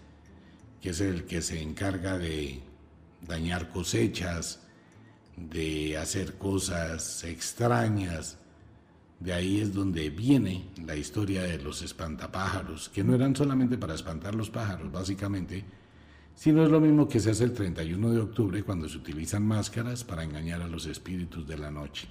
que 0.80 0.90
es 0.90 1.00
el 1.00 1.24
que 1.24 1.40
se 1.40 1.62
encarga 1.62 2.18
de 2.18 2.62
dañar 3.26 3.70
cosechas, 3.70 4.63
de 5.36 5.96
hacer 5.96 6.34
cosas 6.34 7.24
extrañas. 7.24 8.38
De 9.20 9.32
ahí 9.32 9.60
es 9.60 9.72
donde 9.72 10.10
viene 10.10 10.66
la 10.84 10.96
historia 10.96 11.42
de 11.42 11.58
los 11.58 11.82
espantapájaros, 11.82 12.88
que 12.88 13.04
no 13.04 13.14
eran 13.14 13.34
solamente 13.34 13.78
para 13.78 13.94
espantar 13.94 14.34
los 14.34 14.50
pájaros, 14.50 14.90
básicamente, 14.92 15.64
sino 16.34 16.64
es 16.64 16.70
lo 16.70 16.80
mismo 16.80 17.08
que 17.08 17.20
se 17.20 17.30
hace 17.30 17.44
el 17.44 17.52
31 17.52 18.10
de 18.10 18.20
octubre 18.20 18.62
cuando 18.62 18.88
se 18.88 18.98
utilizan 18.98 19.46
máscaras 19.46 20.04
para 20.04 20.24
engañar 20.24 20.62
a 20.62 20.68
los 20.68 20.86
espíritus 20.86 21.46
de 21.46 21.58
la 21.58 21.70
noche. 21.70 22.08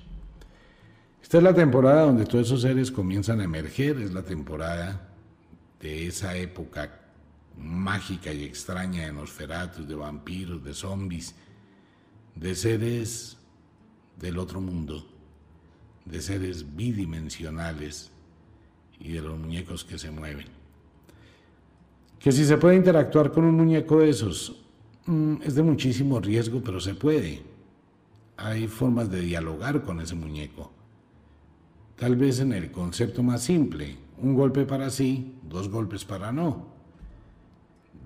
Esta 1.21 1.38
es 1.38 1.43
la 1.43 1.53
temporada 1.53 2.03
donde 2.03 2.25
todos 2.25 2.47
esos 2.47 2.62
seres 2.62 2.91
comienzan 2.91 3.41
a 3.41 3.45
emerger, 3.45 3.99
es 3.99 4.13
la 4.13 4.23
temporada 4.23 5.09
de 5.79 6.07
esa 6.07 6.36
época 6.36 6.99
mágica 7.57 8.31
y 8.31 8.43
extraña 8.43 9.05
de 9.05 9.13
Nosferatus, 9.13 9.88
de 9.88 9.95
vampiros, 9.95 10.63
de 10.63 10.73
zombies, 10.73 11.36
de 12.36 12.56
seres 12.56 13.38
del 14.19 14.38
otro 14.38 14.62
mundo, 14.62 15.06
de 16.06 16.22
seres 16.22 16.76
bidimensionales 16.76 18.12
y 19.00 19.13
de 19.13 19.22
los 19.22 19.38
muñecos 19.38 19.84
que 19.84 19.98
se 19.98 20.12
mueven. 20.12 20.48
Que 22.19 22.32
si 22.32 22.46
se 22.46 22.58
puede 22.58 22.76
interactuar 22.76 23.32
con 23.32 23.43
un 23.43 23.56
muñeco 23.56 24.00
de 24.00 24.10
esos, 24.10 24.56
mm, 25.06 25.36
es 25.43 25.56
de 25.56 25.63
muchísimo 25.63 26.19
riesgo, 26.19 26.62
pero 26.63 26.80
se 26.80 26.96
puede. 26.96 27.43
Hay 28.38 28.67
formas 28.67 29.10
de 29.12 29.22
dialogar 29.22 29.84
con 29.84 30.02
ese 30.02 30.15
muñeco 30.15 30.72
Tal 31.98 32.15
vez 32.15 32.39
en 32.39 32.54
el 32.54 32.72
concepto 32.72 33.22
más 33.24 33.43
simple, 33.43 33.96
un 34.17 34.34
golpe 34.34 34.65
para 34.65 34.89
sí, 34.89 35.36
dos 35.43 35.69
golpes 35.69 36.04
para 36.04 36.32
no. 36.32 36.72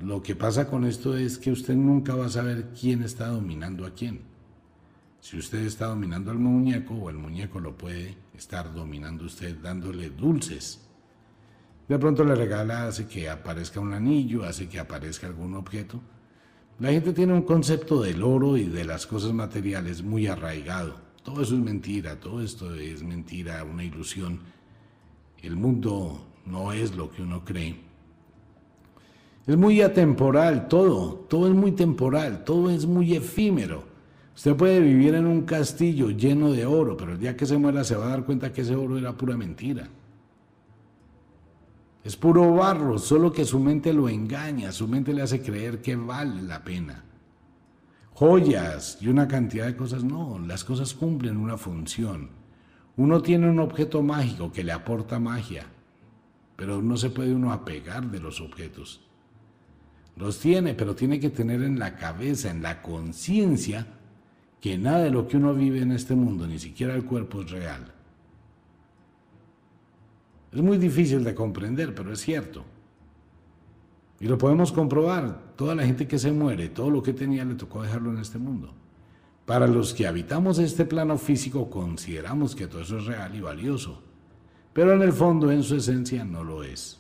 Lo 0.02 0.22
que 0.22 0.36
pasa 0.36 0.70
con 0.70 0.86
esto 0.86 1.18
es 1.18 1.40
que 1.40 1.52
usted 1.52 1.76
nunca 1.76 2.14
va 2.14 2.28
a 2.28 2.30
saber 2.30 2.70
quién 2.80 3.02
está 3.02 3.30
dominando 3.30 3.86
a 3.86 3.92
quién. 3.96 4.22
Si 5.20 5.38
usted 5.38 5.66
está 5.66 5.88
dominando 5.88 6.30
al 6.30 6.38
muñeco 6.38 6.94
o 6.94 7.10
el 7.10 7.18
muñeco 7.18 7.60
lo 7.60 7.76
puede 7.76 8.16
estar 8.36 8.74
dominando 8.74 9.26
usted 9.26 9.58
dándole 9.58 10.12
dulces. 10.12 10.88
De 11.88 11.98
pronto 11.98 12.24
le 12.24 12.36
regala, 12.36 12.88
hace 12.88 13.08
que 13.08 13.28
aparezca 13.28 13.80
un 13.80 13.94
anillo, 13.94 14.44
hace 14.44 14.70
que 14.70 14.80
aparezca 14.80 15.26
algún 15.26 15.56
objeto. 15.56 16.00
La 16.80 16.92
gente 16.92 17.12
tiene 17.12 17.34
un 17.34 17.42
concepto 17.42 18.02
del 18.02 18.22
oro 18.22 18.56
y 18.56 18.66
de 18.66 18.86
las 18.86 19.08
cosas 19.08 19.34
materiales 19.34 20.04
muy 20.04 20.28
arraigado. 20.28 20.96
Todo 21.24 21.42
eso 21.42 21.56
es 21.56 21.62
mentira, 21.62 22.20
todo 22.20 22.44
esto 22.44 22.76
es 22.76 23.02
mentira, 23.02 23.64
una 23.64 23.84
ilusión. 23.84 24.42
El 25.42 25.56
mundo 25.56 26.24
no 26.46 26.72
es 26.72 26.96
lo 26.96 27.10
que 27.10 27.24
uno 27.24 27.44
cree. 27.44 27.87
Es 29.48 29.58
muy 29.58 29.82
atemporal 29.82 30.68
todo, 30.68 31.26
todo 31.30 31.48
es 31.48 31.54
muy 31.54 31.72
temporal, 31.72 32.44
todo 32.44 32.70
es 32.70 32.86
muy 32.86 33.16
efímero. 33.16 33.86
Usted 34.36 34.56
puede 34.56 34.80
vivir 34.80 35.16
en 35.16 35.26
un 35.26 35.44
castillo 35.44 36.12
lleno 36.12 36.52
de 36.52 36.66
oro, 36.66 36.96
pero 36.96 37.14
el 37.14 37.20
día 37.20 37.36
que 37.36 37.46
se 37.46 37.58
muera 37.58 37.84
se 37.84 37.96
va 37.96 38.06
a 38.06 38.10
dar 38.10 38.26
cuenta 38.26 38.54
que 38.54 38.62
ese 38.62 38.76
oro 38.76 38.98
era 38.98 39.14
pura 39.14 39.36
mentira. 39.36 39.88
Es 42.04 42.16
puro 42.16 42.54
barro, 42.54 43.00
solo 43.00 43.32
que 43.32 43.46
su 43.46 43.60
mente 43.60 43.94
lo 43.94 44.08
engaña, 44.08 44.72
su 44.72 44.88
mente 44.88 45.14
le 45.14 45.24
hace 45.24 45.42
creer 45.42 45.82
que 45.82 45.96
vale 45.96 46.42
la 46.44 46.64
pena 46.64 47.06
joyas 48.18 48.98
y 49.00 49.10
una 49.10 49.28
cantidad 49.28 49.68
de 49.68 49.76
cosas. 49.76 50.04
No, 50.04 50.40
las 50.40 50.64
cosas 50.64 50.96
cumplen 50.96 51.38
una 51.38 51.56
función. 51.56 52.30
Uno 52.96 53.22
tiene 53.22 53.48
un 53.48 53.60
objeto 53.60 54.02
mágico 54.02 54.52
que 54.52 54.64
le 54.64 54.72
aporta 54.72 55.20
magia. 55.20 55.68
pero 56.56 56.82
no 56.82 56.98
se 56.98 57.12
puede 57.12 57.36
uno 57.36 57.54
apegar 57.54 58.10
de 58.10 58.20
los 58.20 58.42
objetos. 58.42 59.07
Los 60.18 60.40
tiene, 60.40 60.74
pero 60.74 60.96
tiene 60.96 61.20
que 61.20 61.30
tener 61.30 61.62
en 61.62 61.78
la 61.78 61.96
cabeza, 61.96 62.50
en 62.50 62.62
la 62.62 62.82
conciencia, 62.82 63.86
que 64.60 64.78
nada 64.78 65.00
de 65.00 65.12
lo 65.12 65.28
que 65.28 65.38
uno 65.38 65.54
vive 65.54 65.82
en 65.82 65.92
este 65.92 66.16
mundo, 66.16 66.48
ni 66.48 66.58
siquiera 66.58 66.96
el 66.96 67.06
cuerpo 67.06 67.42
es 67.42 67.52
real. 67.52 67.94
Es 70.52 70.62
muy 70.62 70.78
difícil 70.78 71.24
de 71.24 71.36
comprender, 71.36 71.94
pero 71.94 72.12
es 72.12 72.20
cierto. 72.20 72.66
Y 74.20 74.26
lo 74.26 74.38
podemos 74.38 74.72
comprobar. 74.72 75.54
Toda 75.56 75.76
la 75.76 75.86
gente 75.86 76.08
que 76.08 76.18
se 76.18 76.32
muere, 76.32 76.70
todo 76.70 76.90
lo 76.90 77.04
que 77.04 77.14
tenía 77.14 77.46
le 77.46 77.56
tocó 77.56 77.84
dejarlo 77.84 78.12
en 78.12 78.18
este 78.18 78.40
mundo. 78.40 78.74
Para 79.46 79.68
los 79.68 79.94
que 79.94 80.08
habitamos 80.08 80.60
este 80.60 80.86
plano 80.86 81.18
físico 81.18 81.70
consideramos 81.70 82.56
que 82.56 82.68
todo 82.68 82.82
eso 82.82 82.98
es 82.98 83.06
real 83.06 83.34
y 83.36 83.42
valioso, 83.42 84.02
pero 84.74 84.94
en 84.94 85.02
el 85.02 85.14
fondo, 85.14 85.52
en 85.52 85.64
su 85.64 85.76
esencia, 85.76 86.26
no 86.26 86.44
lo 86.44 86.64
es. 86.64 87.00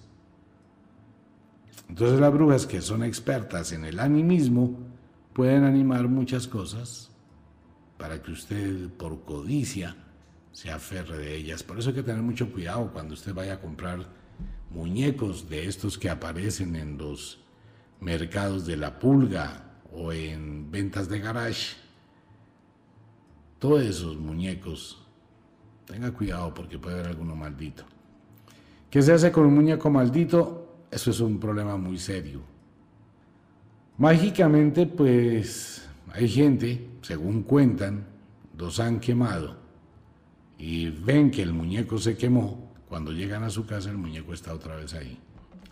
Entonces 1.89 2.19
las 2.19 2.34
brujas 2.34 2.65
que 2.65 2.82
son 2.82 3.04
expertas 3.04 3.71
en 3.71 3.86
el 3.86 4.00
animismo 4.00 4.78
pueden 5.34 5.63
animar 5.63 6.08
muchas 6.08 6.47
cosas 6.47 7.10
para 7.97 8.21
que 8.21 8.32
usted 8.32 8.89
por 8.89 9.23
codicia 9.23 9.95
se 10.52 10.71
aferre 10.71 11.17
de 11.17 11.36
ellas. 11.36 11.63
Por 11.63 11.80
eso 11.80 11.89
hay 11.89 11.95
que 11.95 12.04
tener 12.04 12.21
mucho 12.21 12.52
cuidado 12.52 12.91
cuando 12.91 13.13
usted 13.13 13.34
vaya 13.34 13.54
a 13.54 13.62
comprar 13.62 14.00
muñecos 14.71 15.50
de 15.50 15.67
estos 15.67 15.97
que 15.97 16.10
aparecen 16.10 16.76
en 16.76 16.97
los 16.97 17.39
mercados 18.00 18.65
de 18.65 18.78
la 18.78 19.00
pulga 19.00 19.63
o 19.93 20.12
en 20.12 20.69
ventas 20.69 21.10
de 21.10 21.19
garage. 21.19 21.78
Todos 23.60 23.84
esos 23.84 24.17
muñecos, 24.17 25.02
tenga 25.86 26.12
cuidado 26.12 26.54
porque 26.54 26.78
puede 26.78 26.95
haber 26.95 27.08
alguno 27.08 27.36
maldito. 27.36 27.84
¿Qué 28.89 29.02
se 29.02 29.13
hace 29.13 29.32
con 29.32 29.45
un 29.45 29.56
muñeco 29.56 29.89
maldito? 29.89 30.66
Eso 30.91 31.12
es 31.12 31.19
un 31.19 31.39
problema 31.39 31.78
muy 31.78 31.97
serio. 31.97 32.41
Mágicamente, 33.97 34.86
pues 34.86 35.88
hay 36.13 36.28
gente, 36.28 36.88
según 37.02 37.43
cuentan, 37.43 38.06
los 38.58 38.80
han 38.80 39.00
quemado 39.00 39.58
y 40.58 40.89
ven 40.89 41.30
que 41.32 41.43
el 41.43 41.54
muñeco 41.54 41.97
se 41.97 42.17
quemó 42.17 42.67
cuando 42.88 43.12
llegan 43.12 43.43
a 43.43 43.50
su 43.50 43.65
casa, 43.65 43.89
el 43.89 43.97
muñeco 43.97 44.34
está 44.34 44.54
otra 44.54 44.76
vez 44.76 44.93
ahí. 44.93 45.19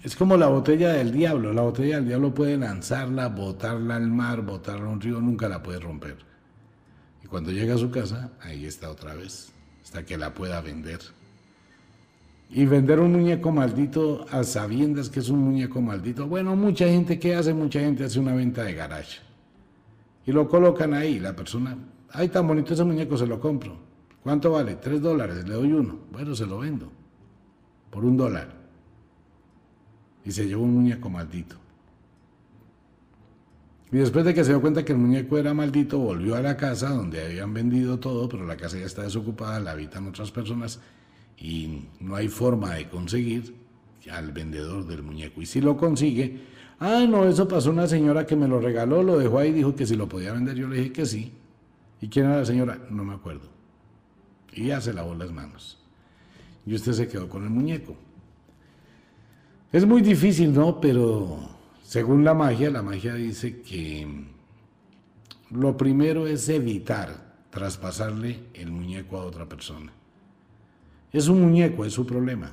Es 0.04 0.16
como 0.16 0.38
la 0.38 0.48
botella 0.48 0.90
del 0.90 1.12
diablo. 1.12 1.54
La 1.54 1.62
botella 1.62 1.96
del 1.96 2.08
diablo 2.08 2.34
puede 2.34 2.58
lanzarla, 2.58 3.30
botarla 3.30 3.96
al 3.96 4.08
mar, 4.08 4.42
botarla 4.42 4.86
a 4.86 4.90
un 4.90 5.02
río, 5.02 5.20
nunca 5.22 5.48
la 5.48 5.64
puede 5.64 5.80
romper. 5.80 6.18
Y 7.24 7.28
cuando 7.28 7.52
llega 7.52 7.74
a 7.74 7.78
su 7.78 7.90
casa, 7.90 8.34
ahí 8.42 8.66
está 8.66 8.92
otra 8.92 9.16
vez, 9.16 9.52
hasta 9.82 10.06
que 10.06 10.18
la 10.18 10.34
pueda 10.34 10.62
vender. 10.62 11.00
Y 12.50 12.66
vender 12.66 13.00
un 13.00 13.12
muñeco 13.12 13.52
maldito 13.52 14.26
a 14.32 14.44
sabiendas 14.44 15.10
que 15.10 15.20
es 15.20 15.30
un 15.30 15.40
muñeco 15.40 15.82
maldito. 15.82 16.28
Bueno, 16.28 16.56
mucha 16.56 16.88
gente, 16.88 17.20
¿qué 17.20 17.36
hace? 17.36 17.54
Mucha 17.54 17.80
gente 17.80 18.04
hace 18.04 18.20
una 18.20 18.34
venta 18.34 18.64
de 18.64 18.74
garage. 18.74 19.20
Y 20.26 20.32
lo 20.32 20.48
colocan 20.48 20.94
ahí. 20.94 21.20
La 21.20 21.36
persona, 21.36 21.78
ay, 22.12 22.30
tan 22.30 22.48
bonito 22.48 22.74
ese 22.74 22.84
muñeco, 22.84 23.18
se 23.18 23.28
lo 23.28 23.40
compro. 23.40 23.78
¿Cuánto 24.24 24.52
vale? 24.52 24.76
Tres 24.76 25.02
dólares, 25.02 25.48
le 25.48 25.54
doy 25.54 25.74
uno. 25.74 26.00
Bueno, 26.12 26.34
se 26.36 26.46
lo 26.46 26.60
vendo 26.60 26.92
por 27.90 28.04
un 28.04 28.18
dólar. 28.18 28.48
Y 30.24 30.32
se 30.32 30.48
llevó 30.48 30.64
un 30.64 30.74
muñeco 30.74 31.10
maldito. 31.10 31.56
Y 33.92 33.98
después 33.98 34.26
de 34.26 34.34
que 34.34 34.44
se 34.44 34.52
dio 34.52 34.62
cuenta 34.62 34.84
que 34.84 34.92
el 34.92 34.98
muñeco 34.98 35.38
era 35.38 35.54
maldito, 35.54 36.00
volvió 36.00 36.36
a 36.36 36.42
la 36.42 36.58
casa 36.58 36.90
donde 36.90 37.24
habían 37.24 37.54
vendido 37.54 38.00
todo, 38.00 38.28
pero 38.28 38.46
la 38.46 38.58
casa 38.58 38.78
ya 38.78 38.86
está 38.86 39.04
desocupada, 39.04 39.60
la 39.60 39.72
habitan 39.72 40.08
otras 40.08 40.32
personas 40.32 40.82
y 41.38 41.82
no 42.00 42.16
hay 42.16 42.28
forma 42.28 42.76
de 42.76 42.90
conseguir 42.90 43.56
al 44.12 44.32
vendedor 44.32 44.86
del 44.86 45.04
muñeco. 45.04 45.42
Y 45.42 45.46
si 45.46 45.62
lo 45.62 45.78
consigue, 45.78 46.42
ah, 46.80 47.06
no, 47.08 47.26
eso 47.26 47.48
pasó 47.48 47.72
una 47.72 47.88
señora 47.88 48.26
que 48.26 48.36
me 48.36 48.48
lo 48.48 48.60
regaló, 48.60 49.04
lo 49.04 49.18
dejó 49.18 49.40
ahí, 49.40 49.52
dijo 49.52 49.76
que 49.76 49.86
si 49.86 49.96
lo 49.96 50.08
podía 50.08 50.34
vender, 50.34 50.56
yo 50.56 50.68
le 50.68 50.78
dije 50.78 50.92
que 50.92 51.06
sí. 51.06 51.32
¿Y 52.02 52.10
quién 52.10 52.26
era 52.26 52.38
la 52.38 52.46
señora? 52.46 52.80
No 52.90 53.04
me 53.04 53.14
acuerdo. 53.14 53.50
Y 54.54 54.68
ya 54.68 54.80
se 54.80 54.94
lavó 54.94 55.16
las 55.16 55.32
manos 55.32 55.80
y 56.66 56.74
usted 56.74 56.94
se 56.94 57.08
quedó 57.08 57.30
con 57.30 57.44
el 57.44 57.50
muñeco. 57.50 57.96
Es 59.72 59.86
muy 59.86 60.02
difícil, 60.02 60.54
¿no? 60.54 60.80
Pero 60.80 61.38
según 61.84 62.24
la 62.24 62.34
magia, 62.34 62.70
la 62.70 62.82
magia 62.82 63.14
dice 63.14 63.62
que 63.62 64.08
lo 65.52 65.78
primero 65.78 66.28
es 66.28 66.50
evitar 66.50 67.36
traspasarle 67.50 68.40
el 68.54 68.72
muñeco 68.72 69.18
a 69.18 69.26
otra 69.26 69.48
persona. 69.48 69.92
Es 71.16 71.30
un 71.30 71.40
muñeco, 71.44 71.86
es 71.86 71.94
su 71.94 72.06
problema. 72.06 72.52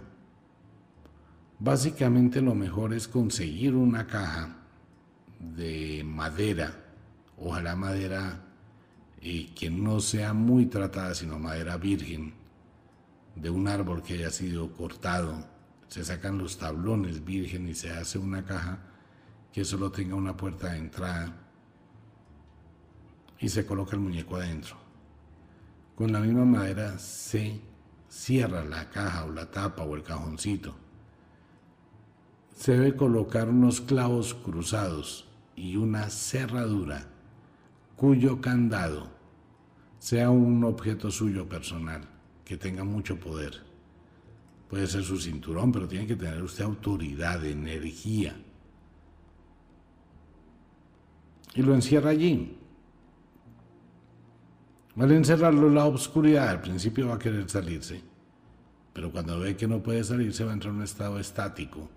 Básicamente 1.58 2.40
lo 2.40 2.54
mejor 2.54 2.94
es 2.94 3.08
conseguir 3.08 3.74
una 3.74 4.06
caja 4.06 4.56
de 5.40 6.04
madera, 6.06 6.72
ojalá 7.36 7.74
madera 7.74 8.44
eh, 9.20 9.50
que 9.52 9.68
no 9.68 9.98
sea 9.98 10.32
muy 10.32 10.66
tratada, 10.66 11.12
sino 11.16 11.40
madera 11.40 11.76
virgen, 11.76 12.34
de 13.34 13.50
un 13.50 13.66
árbol 13.66 14.00
que 14.00 14.14
haya 14.14 14.30
sido 14.30 14.72
cortado, 14.72 15.44
se 15.88 16.04
sacan 16.04 16.38
los 16.38 16.56
tablones 16.56 17.24
virgen 17.24 17.68
y 17.68 17.74
se 17.74 17.90
hace 17.90 18.16
una 18.16 18.44
caja 18.44 18.78
que 19.52 19.64
solo 19.64 19.90
tenga 19.90 20.14
una 20.14 20.36
puerta 20.36 20.70
de 20.70 20.78
entrada 20.78 21.34
y 23.40 23.48
se 23.48 23.66
coloca 23.66 23.96
el 23.96 24.02
muñeco 24.02 24.36
adentro. 24.36 24.76
Con 25.96 26.12
la 26.12 26.20
misma 26.20 26.44
madera 26.44 26.96
se 27.00 27.71
cierra 28.12 28.62
la 28.62 28.90
caja 28.90 29.24
o 29.24 29.32
la 29.32 29.50
tapa 29.50 29.82
o 29.84 29.96
el 29.96 30.02
cajoncito. 30.02 30.74
Se 32.54 32.72
debe 32.72 32.94
colocar 32.94 33.48
unos 33.48 33.80
clavos 33.80 34.34
cruzados 34.34 35.26
y 35.56 35.76
una 35.76 36.10
cerradura 36.10 37.06
cuyo 37.96 38.40
candado 38.40 39.08
sea 39.98 40.30
un 40.30 40.62
objeto 40.62 41.10
suyo 41.10 41.48
personal 41.48 42.02
que 42.44 42.58
tenga 42.58 42.84
mucho 42.84 43.18
poder. 43.18 43.62
Puede 44.68 44.86
ser 44.86 45.04
su 45.04 45.18
cinturón, 45.18 45.72
pero 45.72 45.88
tiene 45.88 46.06
que 46.06 46.16
tener 46.16 46.42
usted 46.42 46.64
autoridad, 46.64 47.44
energía. 47.44 48.36
Y 51.54 51.62
lo 51.62 51.74
encierra 51.74 52.10
allí. 52.10 52.58
Al 54.98 55.10
encerrarlo 55.10 55.68
en 55.68 55.74
la 55.74 55.86
oscuridad, 55.86 56.48
al 56.48 56.60
principio 56.60 57.08
va 57.08 57.14
a 57.14 57.18
querer 57.18 57.48
salirse, 57.48 58.02
pero 58.92 59.10
cuando 59.10 59.40
ve 59.40 59.56
que 59.56 59.66
no 59.66 59.82
puede 59.82 60.04
salirse 60.04 60.44
va 60.44 60.50
a 60.50 60.54
entrar 60.54 60.72
en 60.72 60.78
un 60.78 60.84
estado 60.84 61.18
estático 61.18 61.88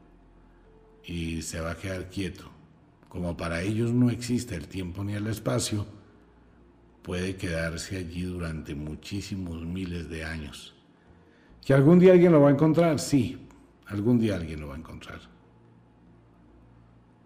y 1.03 1.41
se 1.41 1.59
va 1.59 1.71
a 1.71 1.77
quedar 1.77 2.09
quieto. 2.09 2.49
Como 3.09 3.35
para 3.35 3.61
ellos 3.61 3.91
no 3.91 4.09
existe 4.09 4.55
el 4.55 4.67
tiempo 4.67 5.03
ni 5.03 5.13
el 5.13 5.27
espacio, 5.27 5.85
puede 7.03 7.35
quedarse 7.35 7.97
allí 7.97 8.23
durante 8.23 8.75
muchísimos 8.75 9.65
miles 9.65 10.09
de 10.09 10.23
años. 10.23 10.73
¿Que 11.65 11.73
algún 11.73 11.99
día 11.99 12.13
alguien 12.13 12.31
lo 12.31 12.41
va 12.41 12.49
a 12.49 12.53
encontrar? 12.53 12.99
Sí, 12.99 13.45
algún 13.87 14.19
día 14.19 14.35
alguien 14.35 14.61
lo 14.61 14.69
va 14.69 14.75
a 14.75 14.79
encontrar. 14.79 15.19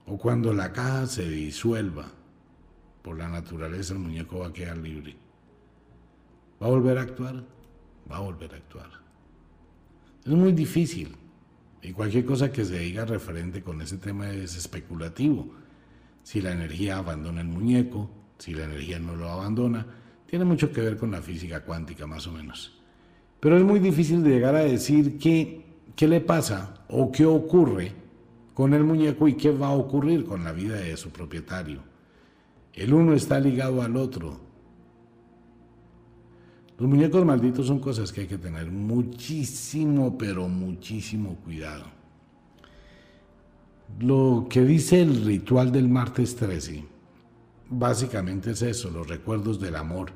O 0.08 0.18
cuando 0.18 0.52
la 0.52 0.74
caja 0.74 1.06
se 1.06 1.30
disuelva 1.30 2.08
por 3.04 3.18
la 3.18 3.30
naturaleza, 3.30 3.94
el 3.94 4.00
muñeco 4.00 4.40
va 4.40 4.48
a 4.48 4.54
quedar 4.54 4.78
libre. 4.78 5.29
¿Va 6.62 6.68
a 6.68 6.70
volver 6.70 6.98
a 6.98 7.02
actuar? 7.02 7.44
Va 8.12 8.18
a 8.18 8.22
volver 8.22 8.54
a 8.54 8.58
actuar. 8.58 8.90
Es 10.26 10.32
muy 10.32 10.52
difícil. 10.52 11.16
Y 11.82 11.94
cualquier 11.94 12.26
cosa 12.26 12.52
que 12.52 12.66
se 12.66 12.80
diga 12.80 13.06
referente 13.06 13.62
con 13.62 13.82
ese 13.82 13.98
tema 13.98 14.30
es 14.30 14.56
especulativo. 14.58 15.48
Si 16.24 16.42
la 16.42 16.52
energía 16.52 16.98
abandona 16.98 17.42
el 17.42 17.48
muñeco, 17.48 18.10
si 18.38 18.54
la 18.54 18.66
energía 18.66 19.00
no 19.00 19.16
lo 19.16 19.30
abandona, 19.30 19.86
tiene 20.28 20.46
mucho 20.46 20.72
que 20.72 20.82
ver 20.82 20.98
con 20.98 21.12
la 21.12 21.22
física 21.22 21.64
cuántica 21.64 22.06
más 22.06 22.28
o 22.28 22.32
menos. 22.32 22.78
Pero 23.40 23.58
es 23.58 23.64
muy 23.64 23.80
difícil 23.80 24.22
de 24.22 24.32
llegar 24.32 24.56
a 24.56 24.60
decir 24.60 25.18
qué, 25.18 25.66
qué 25.96 26.08
le 26.08 26.20
pasa 26.20 26.84
o 26.90 27.12
qué 27.12 27.26
ocurre 27.26 27.94
con 28.54 28.74
el 28.74 28.84
muñeco 28.84 29.28
y 29.28 29.36
qué 29.36 29.52
va 29.52 29.68
a 29.68 29.72
ocurrir 29.72 30.26
con 30.26 30.44
la 30.44 30.52
vida 30.52 30.76
de 30.76 30.98
su 30.98 31.12
propietario. 31.12 31.82
El 32.74 32.94
uno 32.94 33.14
está 33.14 33.40
ligado 33.40 33.82
al 33.82 33.96
otro. 33.96 34.49
Los 36.80 36.88
muñecos 36.88 37.26
malditos 37.26 37.68
son 37.68 37.80
cosas 37.80 38.12
que 38.12 38.22
hay 38.22 38.28
que 38.28 38.38
tener 38.38 38.72
muchísimo, 38.72 40.18
pero 40.18 40.48
muchísimo 40.48 41.36
cuidado. 41.44 41.86
Lo 44.00 44.48
que 44.50 44.62
dice 44.62 45.02
el 45.02 45.26
ritual 45.26 45.72
del 45.72 45.90
martes 45.90 46.36
13 46.38 46.86
básicamente 47.70 48.52
es 48.52 48.62
eso, 48.62 48.90
los 48.90 49.08
recuerdos 49.08 49.60
del 49.60 49.76
amor. 49.76 50.12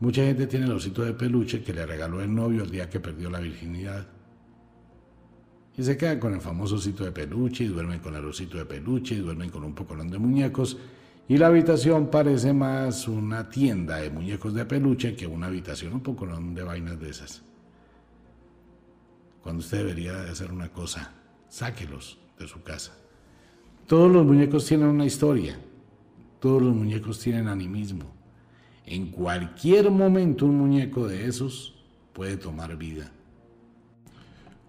Mucha 0.00 0.22
gente 0.24 0.46
tiene 0.46 0.66
el 0.66 0.72
osito 0.72 1.02
de 1.02 1.12
peluche 1.12 1.62
que 1.62 1.72
le 1.72 1.84
regaló 1.84 2.22
el 2.22 2.34
novio 2.34 2.62
el 2.62 2.70
día 2.70 2.88
que 2.88 3.00
perdió 3.00 3.30
la 3.30 3.40
virginidad. 3.40 4.06
Y 5.76 5.82
se 5.82 5.96
quedan 5.96 6.20
con 6.20 6.34
el 6.34 6.40
famoso 6.40 6.76
osito 6.76 7.04
de 7.04 7.12
peluche 7.12 7.64
y 7.64 7.68
duermen 7.68 8.00
con 8.00 8.14
el 8.14 8.24
osito 8.24 8.58
de 8.58 8.66
peluche 8.66 9.14
y 9.14 9.18
duermen 9.18 9.50
con 9.50 9.64
un 9.64 9.74
pocolón 9.74 10.10
de 10.10 10.18
muñecos. 10.18 10.78
Y 11.28 11.38
la 11.38 11.46
habitación 11.46 12.08
parece 12.10 12.52
más 12.52 13.06
una 13.06 13.48
tienda 13.48 13.96
de 13.98 14.10
muñecos 14.10 14.52
de 14.52 14.64
peluche 14.64 15.14
que 15.14 15.26
una 15.26 15.46
habitación, 15.46 15.92
un 15.94 16.00
pocolón 16.00 16.54
de 16.54 16.62
vainas 16.64 16.98
de 16.98 17.10
esas. 17.10 17.42
cuando 19.42 19.60
usted 19.60 19.78
debería 19.78 20.12
de 20.12 20.30
hacer 20.30 20.52
una 20.52 20.68
cosa, 20.68 21.12
sáquelos 21.48 22.18
de 22.38 22.46
su 22.46 22.62
casa. 22.62 22.92
Todos 23.86 24.10
los 24.10 24.24
muñecos 24.24 24.66
tienen 24.66 24.88
una 24.88 25.06
historia, 25.06 25.58
todos 26.40 26.62
los 26.62 26.74
muñecos 26.74 27.18
tienen 27.18 27.48
animismo. 27.48 28.04
En 28.84 29.10
cualquier 29.10 29.90
momento 29.90 30.46
un 30.46 30.58
muñeco 30.58 31.08
de 31.08 31.26
esos 31.26 31.74
puede 32.12 32.36
tomar 32.36 32.76
vida. 32.76 33.10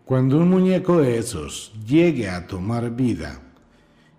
Cuando 0.06 0.38
un 0.38 0.50
muñeco 0.50 1.00
de 1.02 1.18
esos 1.18 1.74
llegue 1.86 2.30
a 2.30 2.48
tomar 2.48 2.96
vida 2.96 3.42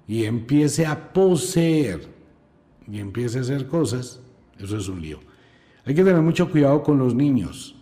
y 0.06 0.24
empiece 0.24 0.86
a 0.86 1.12
poseer 1.12 2.11
y 2.90 2.98
empiece 2.98 3.38
a 3.38 3.42
hacer 3.42 3.66
cosas, 3.66 4.20
eso 4.58 4.76
es 4.76 4.88
un 4.88 5.00
lío. 5.00 5.18
Hay 5.84 5.94
que 5.94 6.04
tener 6.04 6.22
mucho 6.22 6.50
cuidado 6.50 6.82
con 6.82 6.98
los 6.98 7.14
niños. 7.14 7.76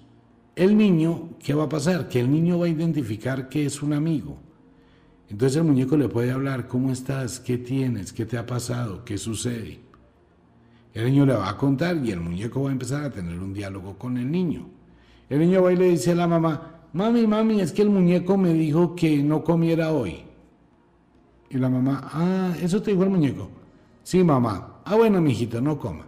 El 0.56 0.76
niño, 0.76 1.30
¿qué 1.42 1.54
va 1.54 1.64
a 1.64 1.68
pasar? 1.68 2.08
Que 2.08 2.20
el 2.20 2.30
niño 2.30 2.58
va 2.58 2.66
a 2.66 2.70
identificar 2.70 3.48
que 3.48 3.66
es 3.66 3.82
un 3.82 3.92
amigo. 3.92 4.38
Entonces 5.28 5.56
el 5.56 5.64
muñeco 5.64 5.96
le 5.96 6.08
puede 6.08 6.32
hablar, 6.32 6.66
¿cómo 6.66 6.90
estás? 6.90 7.38
¿Qué 7.38 7.56
tienes? 7.58 8.12
¿Qué 8.12 8.26
te 8.26 8.36
ha 8.36 8.46
pasado? 8.46 9.04
¿Qué 9.04 9.16
sucede? 9.16 9.80
El 10.92 11.04
niño 11.06 11.24
le 11.24 11.34
va 11.34 11.48
a 11.48 11.56
contar 11.56 11.96
y 12.04 12.10
el 12.10 12.20
muñeco 12.20 12.62
va 12.62 12.70
a 12.70 12.72
empezar 12.72 13.04
a 13.04 13.10
tener 13.10 13.38
un 13.38 13.54
diálogo 13.54 13.96
con 13.96 14.16
el 14.16 14.30
niño. 14.30 14.66
El 15.28 15.38
niño 15.38 15.62
va 15.62 15.72
y 15.72 15.76
le 15.76 15.90
dice 15.90 16.10
a 16.12 16.16
la 16.16 16.26
mamá, 16.26 16.80
mami, 16.92 17.26
mami, 17.26 17.60
es 17.60 17.70
que 17.70 17.82
el 17.82 17.90
muñeco 17.90 18.36
me 18.36 18.52
dijo 18.52 18.96
que 18.96 19.22
no 19.22 19.44
comiera 19.44 19.92
hoy. 19.92 20.24
Y 21.48 21.58
la 21.58 21.68
mamá, 21.68 22.10
ah, 22.12 22.54
eso 22.60 22.82
te 22.82 22.90
dijo 22.90 23.04
el 23.04 23.10
muñeco. 23.10 23.50
Sí, 24.02 24.24
mamá. 24.24 24.69
Ah, 24.84 24.96
bueno, 24.96 25.20
mijito, 25.20 25.60
no 25.60 25.78
coma. 25.78 26.06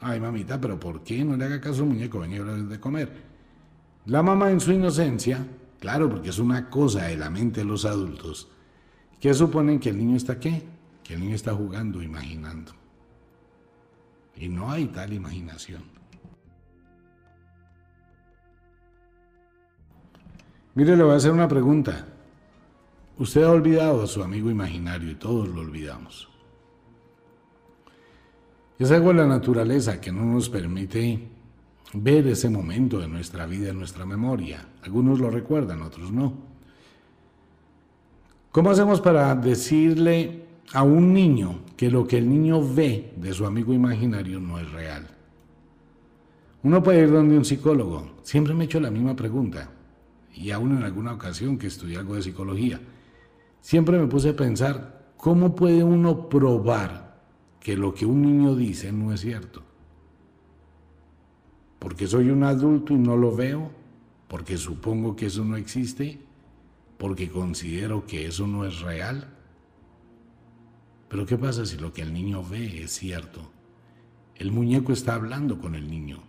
Ay, 0.00 0.18
mamita, 0.18 0.60
pero 0.60 0.80
¿por 0.80 1.02
qué 1.02 1.24
no 1.24 1.36
le 1.36 1.44
haga 1.44 1.60
caso 1.60 1.82
al 1.82 1.88
muñeco? 1.88 2.20
Venía 2.20 2.40
a 2.40 2.44
de 2.44 2.80
comer. 2.80 3.30
La 4.06 4.22
mamá 4.22 4.50
en 4.50 4.60
su 4.60 4.72
inocencia, 4.72 5.46
claro, 5.78 6.08
porque 6.08 6.30
es 6.30 6.38
una 6.38 6.70
cosa 6.70 7.04
de 7.04 7.16
la 7.16 7.28
mente 7.28 7.60
de 7.60 7.66
los 7.66 7.84
adultos, 7.84 8.48
que 9.20 9.34
suponen 9.34 9.78
que 9.78 9.90
el 9.90 9.98
niño 9.98 10.16
está 10.16 10.40
qué? 10.40 10.62
Que 11.04 11.14
el 11.14 11.20
niño 11.20 11.34
está 11.34 11.54
jugando, 11.54 12.02
imaginando. 12.02 12.72
Y 14.36 14.48
no 14.48 14.70
hay 14.70 14.86
tal 14.86 15.12
imaginación. 15.12 15.82
Mire, 20.74 20.96
le 20.96 21.02
voy 21.02 21.12
a 21.12 21.16
hacer 21.16 21.32
una 21.32 21.48
pregunta. 21.48 22.06
Usted 23.18 23.42
ha 23.42 23.50
olvidado 23.50 24.02
a 24.02 24.06
su 24.06 24.22
amigo 24.22 24.50
imaginario 24.50 25.10
y 25.10 25.16
todos 25.16 25.46
lo 25.48 25.60
olvidamos. 25.60 26.30
Es 28.80 28.90
algo 28.90 29.08
de 29.08 29.16
la 29.16 29.26
naturaleza 29.26 30.00
que 30.00 30.10
no 30.10 30.24
nos 30.24 30.48
permite 30.48 31.28
ver 31.92 32.26
ese 32.26 32.48
momento 32.48 32.98
de 32.98 33.08
nuestra 33.08 33.44
vida 33.44 33.68
en 33.68 33.78
nuestra 33.78 34.06
memoria. 34.06 34.66
Algunos 34.82 35.20
lo 35.20 35.28
recuerdan, 35.28 35.82
otros 35.82 36.10
no. 36.10 36.32
¿Cómo 38.50 38.70
hacemos 38.70 39.02
para 39.02 39.34
decirle 39.34 40.44
a 40.72 40.82
un 40.82 41.12
niño 41.12 41.60
que 41.76 41.90
lo 41.90 42.06
que 42.06 42.16
el 42.16 42.30
niño 42.30 42.66
ve 42.74 43.12
de 43.16 43.34
su 43.34 43.44
amigo 43.44 43.74
imaginario 43.74 44.40
no 44.40 44.58
es 44.58 44.72
real? 44.72 45.08
Uno 46.62 46.82
puede 46.82 47.02
ir 47.02 47.12
donde 47.12 47.36
un 47.36 47.44
psicólogo. 47.44 48.12
Siempre 48.22 48.54
me 48.54 48.64
he 48.64 48.66
hecho 48.66 48.80
la 48.80 48.90
misma 48.90 49.14
pregunta 49.14 49.70
y 50.34 50.52
aún 50.52 50.78
en 50.78 50.84
alguna 50.84 51.12
ocasión 51.12 51.58
que 51.58 51.66
estudié 51.66 51.98
algo 51.98 52.14
de 52.14 52.22
psicología, 52.22 52.80
siempre 53.60 53.98
me 53.98 54.06
puse 54.06 54.30
a 54.30 54.36
pensar, 54.36 55.12
¿cómo 55.18 55.54
puede 55.54 55.84
uno 55.84 56.30
probar 56.30 57.09
que 57.60 57.76
lo 57.76 57.94
que 57.94 58.06
un 58.06 58.22
niño 58.22 58.56
dice 58.56 58.90
no 58.92 59.12
es 59.12 59.20
cierto? 59.20 59.62
Porque 61.78 62.06
soy 62.06 62.30
un 62.30 62.42
adulto 62.42 62.94
y 62.94 62.98
no 62.98 63.16
lo 63.16 63.34
veo, 63.34 63.70
porque 64.28 64.56
supongo 64.56 65.16
que 65.16 65.26
eso 65.26 65.44
no 65.44 65.56
existe, 65.56 66.20
porque 66.98 67.30
considero 67.30 68.06
que 68.06 68.26
eso 68.26 68.46
no 68.46 68.64
es 68.64 68.80
real. 68.80 69.28
Pero 71.08 71.26
¿qué 71.26 71.36
pasa 71.36 71.64
si 71.64 71.76
lo 71.76 71.92
que 71.92 72.02
el 72.02 72.12
niño 72.12 72.42
ve 72.42 72.82
es 72.82 72.92
cierto? 72.92 73.50
El 74.34 74.52
muñeco 74.52 74.92
está 74.92 75.14
hablando 75.14 75.58
con 75.58 75.74
el 75.74 75.88
niño. 75.88 76.22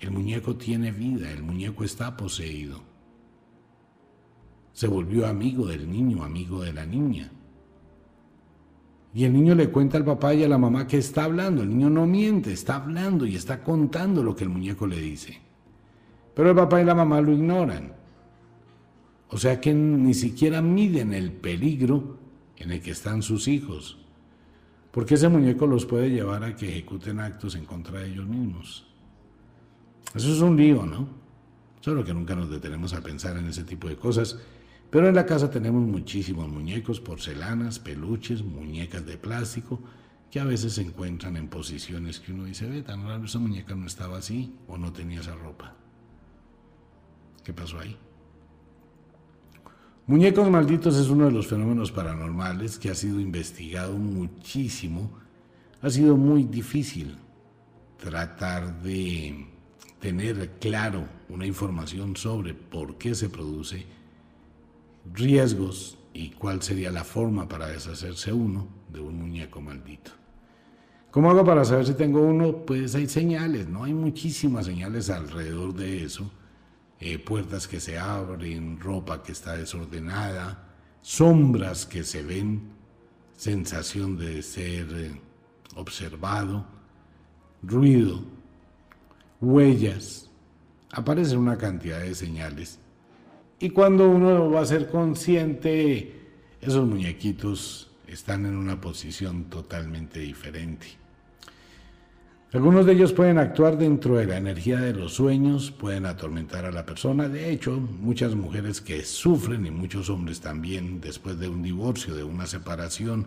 El 0.00 0.10
muñeco 0.10 0.56
tiene 0.56 0.92
vida, 0.92 1.30
el 1.30 1.42
muñeco 1.42 1.84
está 1.84 2.16
poseído 2.16 2.82
se 4.76 4.88
volvió 4.88 5.26
amigo 5.26 5.66
del 5.66 5.90
niño, 5.90 6.22
amigo 6.22 6.60
de 6.62 6.74
la 6.74 6.84
niña. 6.84 7.32
Y 9.16 9.24
el 9.24 9.32
niño 9.32 9.54
le 9.54 9.70
cuenta 9.70 9.96
al 9.96 10.04
papá 10.04 10.34
y 10.34 10.44
a 10.44 10.48
la 10.48 10.58
mamá 10.58 10.86
que 10.86 10.98
está 10.98 11.24
hablando. 11.24 11.62
El 11.62 11.70
niño 11.70 11.88
no 11.88 12.06
miente, 12.06 12.52
está 12.52 12.76
hablando 12.76 13.24
y 13.24 13.34
está 13.34 13.64
contando 13.64 14.22
lo 14.22 14.36
que 14.36 14.44
el 14.44 14.50
muñeco 14.50 14.86
le 14.86 15.00
dice. 15.00 15.40
Pero 16.34 16.50
el 16.50 16.54
papá 16.54 16.82
y 16.82 16.84
la 16.84 16.94
mamá 16.94 17.22
lo 17.22 17.32
ignoran. 17.32 17.94
O 19.30 19.38
sea 19.38 19.58
que 19.58 19.72
ni 19.72 20.12
siquiera 20.12 20.60
miden 20.60 21.14
el 21.14 21.32
peligro 21.32 22.18
en 22.58 22.72
el 22.72 22.82
que 22.82 22.90
están 22.90 23.22
sus 23.22 23.48
hijos. 23.48 23.96
Porque 24.90 25.14
ese 25.14 25.30
muñeco 25.30 25.66
los 25.66 25.86
puede 25.86 26.10
llevar 26.10 26.44
a 26.44 26.54
que 26.54 26.68
ejecuten 26.68 27.18
actos 27.18 27.54
en 27.54 27.64
contra 27.64 28.00
de 28.00 28.08
ellos 28.08 28.26
mismos. 28.26 28.86
Eso 30.14 30.30
es 30.30 30.42
un 30.42 30.58
lío, 30.58 30.84
¿no? 30.84 31.08
Solo 31.80 32.04
que 32.04 32.12
nunca 32.12 32.34
nos 32.34 32.50
detenemos 32.50 32.92
a 32.92 33.00
pensar 33.00 33.38
en 33.38 33.46
ese 33.46 33.64
tipo 33.64 33.88
de 33.88 33.96
cosas 33.96 34.38
pero 34.90 35.08
en 35.08 35.14
la 35.14 35.26
casa 35.26 35.50
tenemos 35.50 35.82
muchísimos 35.82 36.48
muñecos, 36.48 37.00
porcelanas, 37.00 37.78
peluches, 37.78 38.42
muñecas 38.42 39.04
de 39.04 39.18
plástico, 39.18 39.80
que 40.30 40.40
a 40.40 40.44
veces 40.44 40.74
se 40.74 40.82
encuentran 40.82 41.36
en 41.36 41.48
posiciones 41.48 42.20
que 42.20 42.32
uno 42.32 42.44
dice, 42.44 42.66
ve, 42.66 42.82
tan 42.82 43.06
raro, 43.06 43.24
esa 43.24 43.38
muñeca 43.38 43.74
no 43.74 43.86
estaba 43.86 44.18
así 44.18 44.54
o 44.68 44.76
no 44.76 44.92
tenía 44.92 45.20
esa 45.20 45.34
ropa. 45.34 45.74
¿Qué 47.44 47.52
pasó 47.52 47.78
ahí? 47.78 47.96
Muñecos 50.06 50.48
malditos 50.50 50.96
es 50.96 51.08
uno 51.08 51.24
de 51.24 51.32
los 51.32 51.48
fenómenos 51.48 51.90
paranormales 51.90 52.78
que 52.78 52.90
ha 52.90 52.94
sido 52.94 53.18
investigado 53.18 53.94
muchísimo. 53.94 55.10
Ha 55.82 55.90
sido 55.90 56.16
muy 56.16 56.44
difícil 56.44 57.16
tratar 57.98 58.82
de 58.82 59.46
tener 60.00 60.58
claro 60.60 61.08
una 61.28 61.46
información 61.46 62.16
sobre 62.16 62.54
por 62.54 62.98
qué 62.98 63.14
se 63.14 63.28
produce 63.28 63.86
riesgos 65.12 65.98
y 66.12 66.30
cuál 66.30 66.62
sería 66.62 66.90
la 66.90 67.04
forma 67.04 67.48
para 67.48 67.68
deshacerse 67.68 68.32
uno 68.32 68.68
de 68.88 69.00
un 69.00 69.18
muñeco 69.18 69.60
maldito. 69.60 70.12
¿Cómo 71.10 71.30
hago 71.30 71.44
para 71.44 71.64
saber 71.64 71.86
si 71.86 71.94
tengo 71.94 72.20
uno? 72.20 72.64
Pues 72.66 72.94
hay 72.94 73.08
señales, 73.08 73.68
¿no? 73.68 73.84
Hay 73.84 73.94
muchísimas 73.94 74.66
señales 74.66 75.08
alrededor 75.10 75.74
de 75.74 76.04
eso. 76.04 76.30
Eh, 77.00 77.18
puertas 77.18 77.68
que 77.68 77.80
se 77.80 77.98
abren, 77.98 78.80
ropa 78.80 79.22
que 79.22 79.32
está 79.32 79.56
desordenada, 79.56 80.74
sombras 81.02 81.86
que 81.86 82.04
se 82.04 82.22
ven, 82.22 82.70
sensación 83.36 84.16
de 84.16 84.42
ser 84.42 84.86
eh, 84.92 85.20
observado, 85.74 86.66
ruido, 87.62 88.22
huellas. 89.40 90.30
Aparecen 90.92 91.38
una 91.38 91.58
cantidad 91.58 92.00
de 92.00 92.14
señales 92.14 92.78
y 93.58 93.70
cuando 93.70 94.08
uno 94.08 94.50
va 94.50 94.60
a 94.60 94.66
ser 94.66 94.88
consciente, 94.88 96.12
esos 96.60 96.86
muñequitos 96.86 97.90
están 98.06 98.44
en 98.46 98.56
una 98.56 98.80
posición 98.80 99.44
totalmente 99.44 100.20
diferente. 100.20 100.86
Algunos 102.52 102.86
de 102.86 102.92
ellos 102.92 103.12
pueden 103.12 103.38
actuar 103.38 103.76
dentro 103.76 104.16
de 104.16 104.26
la 104.26 104.36
energía 104.36 104.78
de 104.78 104.92
los 104.92 105.14
sueños, 105.14 105.72
pueden 105.72 106.06
atormentar 106.06 106.64
a 106.64 106.70
la 106.70 106.86
persona. 106.86 107.28
De 107.28 107.50
hecho, 107.50 107.72
muchas 107.72 108.34
mujeres 108.34 108.80
que 108.80 109.04
sufren 109.04 109.66
y 109.66 109.70
muchos 109.70 110.08
hombres 110.10 110.40
también 110.40 111.00
después 111.00 111.38
de 111.38 111.48
un 111.48 111.62
divorcio, 111.62 112.14
de 112.14 112.24
una 112.24 112.46
separación, 112.46 113.26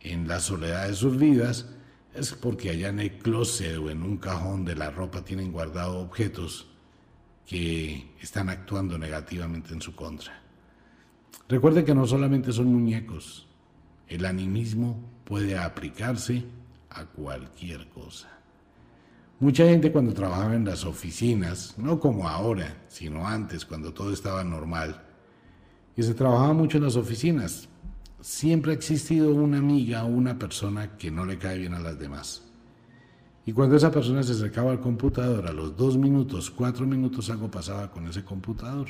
en 0.00 0.28
la 0.28 0.40
soledad 0.40 0.86
de 0.86 0.94
sus 0.94 1.18
vidas, 1.18 1.66
es 2.14 2.32
porque 2.32 2.70
allá 2.70 2.88
en 2.88 3.00
el 3.00 3.18
closet 3.18 3.76
o 3.78 3.90
en 3.90 4.02
un 4.02 4.16
cajón 4.18 4.64
de 4.64 4.76
la 4.76 4.90
ropa 4.90 5.24
tienen 5.24 5.50
guardado 5.50 5.98
objetos 5.98 6.68
que 7.46 8.14
están 8.20 8.48
actuando 8.48 8.98
negativamente 8.98 9.72
en 9.72 9.80
su 9.80 9.94
contra. 9.94 10.42
Recuerde 11.48 11.84
que 11.84 11.94
no 11.94 12.06
solamente 12.06 12.52
son 12.52 12.66
muñecos, 12.66 13.46
el 14.08 14.24
animismo 14.24 15.00
puede 15.24 15.56
aplicarse 15.56 16.44
a 16.90 17.04
cualquier 17.04 17.88
cosa. 17.88 18.28
Mucha 19.38 19.66
gente 19.66 19.92
cuando 19.92 20.14
trabajaba 20.14 20.54
en 20.54 20.64
las 20.64 20.84
oficinas, 20.84 21.74
no 21.76 22.00
como 22.00 22.28
ahora, 22.28 22.84
sino 22.88 23.26
antes, 23.26 23.66
cuando 23.66 23.92
todo 23.92 24.12
estaba 24.12 24.42
normal, 24.42 25.04
y 25.94 26.02
se 26.02 26.14
trabajaba 26.14 26.52
mucho 26.52 26.78
en 26.78 26.84
las 26.84 26.96
oficinas, 26.96 27.68
siempre 28.20 28.72
ha 28.72 28.74
existido 28.74 29.32
una 29.34 29.58
amiga 29.58 30.04
o 30.04 30.08
una 30.08 30.38
persona 30.38 30.96
que 30.96 31.10
no 31.10 31.24
le 31.24 31.38
cae 31.38 31.58
bien 31.58 31.74
a 31.74 31.80
las 31.80 31.98
demás. 31.98 32.45
Y 33.46 33.52
cuando 33.52 33.76
esa 33.76 33.92
persona 33.92 34.24
se 34.24 34.32
acercaba 34.32 34.72
al 34.72 34.80
computador, 34.80 35.46
a 35.46 35.52
los 35.52 35.76
dos 35.76 35.96
minutos, 35.96 36.50
cuatro 36.50 36.84
minutos 36.84 37.30
algo 37.30 37.48
pasaba 37.48 37.92
con 37.92 38.08
ese 38.08 38.24
computador. 38.24 38.88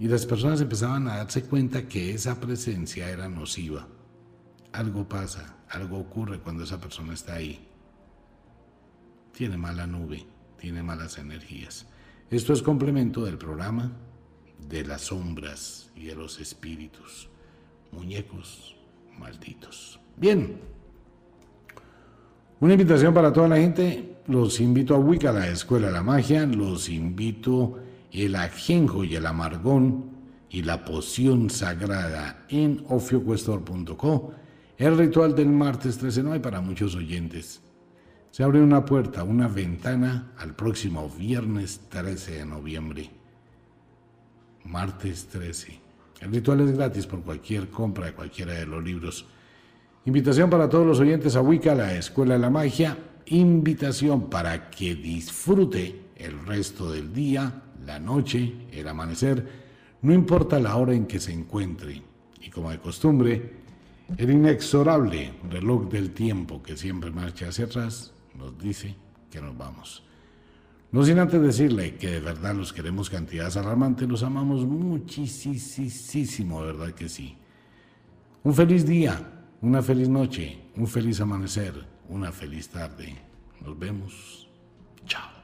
Y 0.00 0.08
las 0.08 0.26
personas 0.26 0.60
empezaban 0.60 1.06
a 1.06 1.18
darse 1.18 1.44
cuenta 1.44 1.86
que 1.86 2.10
esa 2.10 2.40
presencia 2.40 3.08
era 3.08 3.28
nociva. 3.28 3.86
Algo 4.72 5.08
pasa, 5.08 5.58
algo 5.70 5.98
ocurre 5.98 6.40
cuando 6.40 6.64
esa 6.64 6.80
persona 6.80 7.14
está 7.14 7.34
ahí. 7.34 7.64
Tiene 9.32 9.56
mala 9.56 9.86
nube, 9.86 10.26
tiene 10.58 10.82
malas 10.82 11.16
energías. 11.16 11.86
Esto 12.30 12.52
es 12.52 12.62
complemento 12.62 13.24
del 13.24 13.38
programa 13.38 13.92
de 14.68 14.84
las 14.84 15.02
sombras 15.02 15.92
y 15.94 16.06
de 16.06 16.16
los 16.16 16.40
espíritus, 16.40 17.28
muñecos 17.92 18.74
malditos. 19.16 20.00
Bien, 20.16 20.73
una 22.60 22.72
invitación 22.72 23.12
para 23.12 23.32
toda 23.32 23.48
la 23.48 23.56
gente, 23.56 24.16
los 24.26 24.60
invito 24.60 24.94
a 24.94 24.98
Wicca, 24.98 25.32
la 25.32 25.48
Escuela 25.48 25.88
de 25.88 25.92
la 25.92 26.02
Magia, 26.02 26.46
los 26.46 26.88
invito 26.88 27.78
el 28.12 28.36
ajenjo 28.36 29.04
y 29.04 29.16
el 29.16 29.26
amargón 29.26 30.14
y 30.48 30.62
la 30.62 30.84
poción 30.84 31.50
sagrada 31.50 32.46
en 32.48 32.84
ofiocuestor.co. 32.88 34.32
El 34.78 34.96
ritual 34.96 35.34
del 35.34 35.48
martes 35.48 35.98
13 35.98 36.22
no 36.22 36.32
hay 36.32 36.40
para 36.40 36.60
muchos 36.60 36.94
oyentes. 36.94 37.60
Se 38.30 38.42
abre 38.42 38.60
una 38.60 38.84
puerta, 38.84 39.24
una 39.24 39.48
ventana 39.48 40.32
al 40.38 40.54
próximo 40.54 41.08
viernes 41.08 41.80
13 41.88 42.38
de 42.38 42.46
noviembre. 42.46 43.10
Martes 44.64 45.26
13. 45.26 45.80
El 46.20 46.32
ritual 46.32 46.60
es 46.60 46.72
gratis 46.72 47.06
por 47.06 47.22
cualquier 47.22 47.68
compra 47.68 48.06
de 48.06 48.12
cualquiera 48.14 48.54
de 48.54 48.66
los 48.66 48.82
libros. 48.82 49.26
Invitación 50.06 50.50
para 50.50 50.68
todos 50.68 50.86
los 50.86 51.00
oyentes 51.00 51.34
a 51.34 51.40
Wicca, 51.40 51.74
la 51.74 51.94
Escuela 51.94 52.34
de 52.34 52.40
la 52.40 52.50
Magia. 52.50 52.98
Invitación 53.26 54.28
para 54.28 54.68
que 54.68 54.94
disfrute 54.94 55.98
el 56.16 56.44
resto 56.44 56.92
del 56.92 57.10
día, 57.10 57.62
la 57.86 57.98
noche, 57.98 58.52
el 58.70 58.86
amanecer, 58.86 59.64
no 60.02 60.12
importa 60.12 60.60
la 60.60 60.76
hora 60.76 60.92
en 60.92 61.06
que 61.06 61.18
se 61.18 61.32
encuentre. 61.32 62.02
Y 62.42 62.50
como 62.50 62.70
de 62.70 62.80
costumbre, 62.80 63.52
el 64.18 64.30
inexorable 64.30 65.36
reloj 65.50 65.88
del 65.88 66.10
tiempo 66.10 66.62
que 66.62 66.76
siempre 66.76 67.10
marcha 67.10 67.48
hacia 67.48 67.64
atrás 67.64 68.12
nos 68.34 68.58
dice 68.58 68.94
que 69.30 69.40
nos 69.40 69.56
vamos. 69.56 70.02
No 70.92 71.02
sin 71.02 71.18
antes 71.18 71.40
decirle 71.40 71.94
que 71.94 72.10
de 72.10 72.20
verdad 72.20 72.54
los 72.54 72.74
queremos 72.74 73.08
cantidades 73.08 73.56
alarmantes, 73.56 74.06
los 74.06 74.22
amamos 74.22 74.66
muchísimo, 74.66 76.60
de 76.60 76.66
verdad 76.72 76.92
que 76.92 77.08
sí. 77.08 77.38
Un 78.42 78.52
feliz 78.52 78.84
día, 78.86 79.33
una 79.64 79.80
feliz 79.80 80.10
noche, 80.10 80.58
un 80.76 80.86
feliz 80.86 81.20
amanecer, 81.22 81.72
una 82.10 82.30
feliz 82.30 82.68
tarde. 82.68 83.16
Nos 83.62 83.78
vemos. 83.78 84.46
Chao. 85.06 85.43